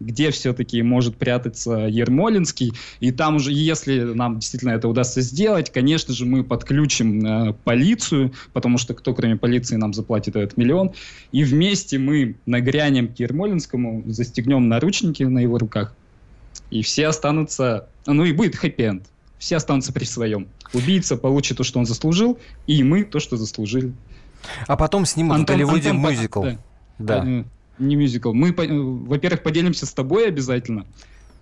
где 0.00 0.30
все-таки 0.30 0.82
может 0.82 1.16
прятаться 1.16 1.72
Ермолинский. 1.72 2.72
И 3.00 3.10
там 3.10 3.36
уже, 3.36 3.52
если 3.52 4.00
нам 4.00 4.38
действительно 4.38 4.70
это 4.72 4.88
удастся 4.88 5.20
сделать, 5.20 5.70
конечно 5.70 6.14
же, 6.14 6.26
мы 6.26 6.44
подключим 6.44 7.24
э, 7.24 7.52
полицию, 7.64 8.32
потому 8.52 8.78
что 8.78 8.94
кто, 8.94 9.14
кроме 9.14 9.36
полиции, 9.36 9.76
нам 9.76 9.94
заплатит 9.94 10.36
этот 10.36 10.56
миллион. 10.56 10.92
И 11.32 11.44
вместе 11.44 11.98
мы 11.98 12.36
нагрянем 12.46 13.08
к 13.08 13.18
Ермолинскому, 13.18 14.04
застегнем 14.06 14.68
наручники 14.68 15.22
на 15.22 15.40
его 15.40 15.58
руках, 15.58 15.94
и 16.70 16.82
все 16.82 17.06
останутся... 17.08 17.88
Ну 18.06 18.24
и 18.24 18.32
будет 18.32 18.54
хэппи-энд. 18.56 19.06
Все 19.38 19.56
останутся 19.56 19.92
при 19.92 20.04
своем. 20.04 20.48
Убийца 20.72 21.16
получит 21.16 21.58
то, 21.58 21.64
что 21.64 21.78
он 21.78 21.86
заслужил, 21.86 22.38
и 22.66 22.82
мы 22.82 23.04
то, 23.04 23.20
что 23.20 23.36
заслужили. 23.36 23.92
А 24.66 24.76
потом 24.76 25.06
снимут 25.06 25.36
Антон- 25.36 25.44
в 25.44 25.58
Голливуде 25.58 25.90
Антон, 25.90 26.10
мюзикл. 26.12 26.42
да. 26.42 26.58
Да. 26.98 27.24
Э, 27.26 27.44
Не 27.78 27.96
мюзикл. 27.96 28.32
Мы, 28.32 28.50
э, 28.50 28.66
во-первых, 28.70 29.42
поделимся 29.42 29.86
с 29.86 29.92
тобой 29.92 30.28
обязательно. 30.28 30.86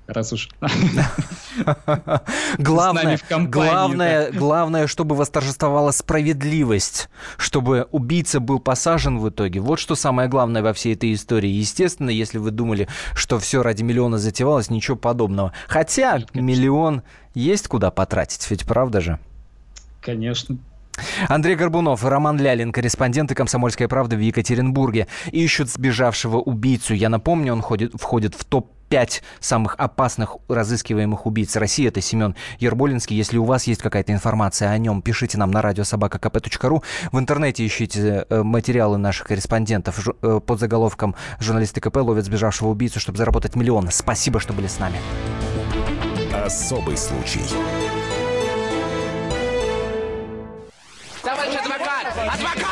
Раз 0.06 0.32
уж. 0.32 0.48
Главное, 2.58 3.18
главное, 3.30 4.32
главное, 4.32 4.86
чтобы 4.86 5.14
восторжествовала 5.14 5.90
справедливость, 5.92 7.08
чтобы 7.36 7.86
убийца 7.92 8.40
был 8.40 8.58
посажен 8.58 9.18
в 9.18 9.28
итоге. 9.28 9.60
Вот 9.60 9.78
что 9.78 9.94
самое 9.94 10.28
главное 10.28 10.62
во 10.62 10.72
всей 10.72 10.94
этой 10.94 11.12
истории. 11.14 11.50
Естественно, 11.50 12.10
если 12.10 12.38
вы 12.38 12.50
думали, 12.50 12.88
что 13.14 13.38
все 13.38 13.62
ради 13.62 13.82
миллиона 13.82 14.18
затевалось, 14.18 14.70
ничего 14.70 14.96
подобного. 14.96 15.52
Хотя 15.68 16.20
миллион 16.34 17.02
есть 17.34 17.68
куда 17.68 17.90
потратить, 17.90 18.50
ведь 18.50 18.66
правда 18.66 19.00
же? 19.00 19.18
Конечно. 20.00 20.58
Андрей 21.28 21.56
Горбунов 21.56 22.04
Роман 22.04 22.38
Лялин, 22.38 22.72
корреспонденты 22.72 23.34
«Комсомольской 23.34 23.88
правды» 23.88 24.16
в 24.16 24.20
Екатеринбурге, 24.20 25.06
ищут 25.30 25.70
сбежавшего 25.70 26.36
убийцу. 26.36 26.94
Я 26.94 27.08
напомню, 27.08 27.54
он 27.54 27.62
ходит, 27.62 27.92
входит 27.94 28.34
в 28.34 28.44
топ-5 28.92 29.22
самых 29.40 29.74
опасных 29.78 30.36
разыскиваемых 30.48 31.26
убийц 31.26 31.56
России. 31.56 31.88
Это 31.88 32.00
Семен 32.00 32.36
Ерболинский. 32.58 33.16
Если 33.16 33.38
у 33.38 33.44
вас 33.44 33.64
есть 33.64 33.80
какая-то 33.82 34.12
информация 34.12 34.70
о 34.70 34.78
нем, 34.78 35.02
пишите 35.02 35.38
нам 35.38 35.50
на 35.50 35.62
радиособака.кп.ру. 35.62 36.82
В 37.10 37.18
интернете 37.18 37.66
ищите 37.66 38.26
э, 38.28 38.42
материалы 38.42 38.98
наших 38.98 39.28
корреспондентов 39.28 40.08
э, 40.22 40.40
под 40.44 40.60
заголовком 40.60 41.14
«Журналисты 41.40 41.80
КП 41.80 41.96
ловят 41.96 42.24
сбежавшего 42.24 42.68
убийцу, 42.68 43.00
чтобы 43.00 43.18
заработать 43.18 43.56
миллион». 43.56 43.88
Спасибо, 43.90 44.40
что 44.40 44.52
были 44.52 44.66
с 44.66 44.78
нами. 44.78 44.98
Особый 46.44 46.96
случай. 46.96 47.40
Товарищ 51.22 51.54
адвокат! 51.54 52.06
Адвокат! 52.34 52.71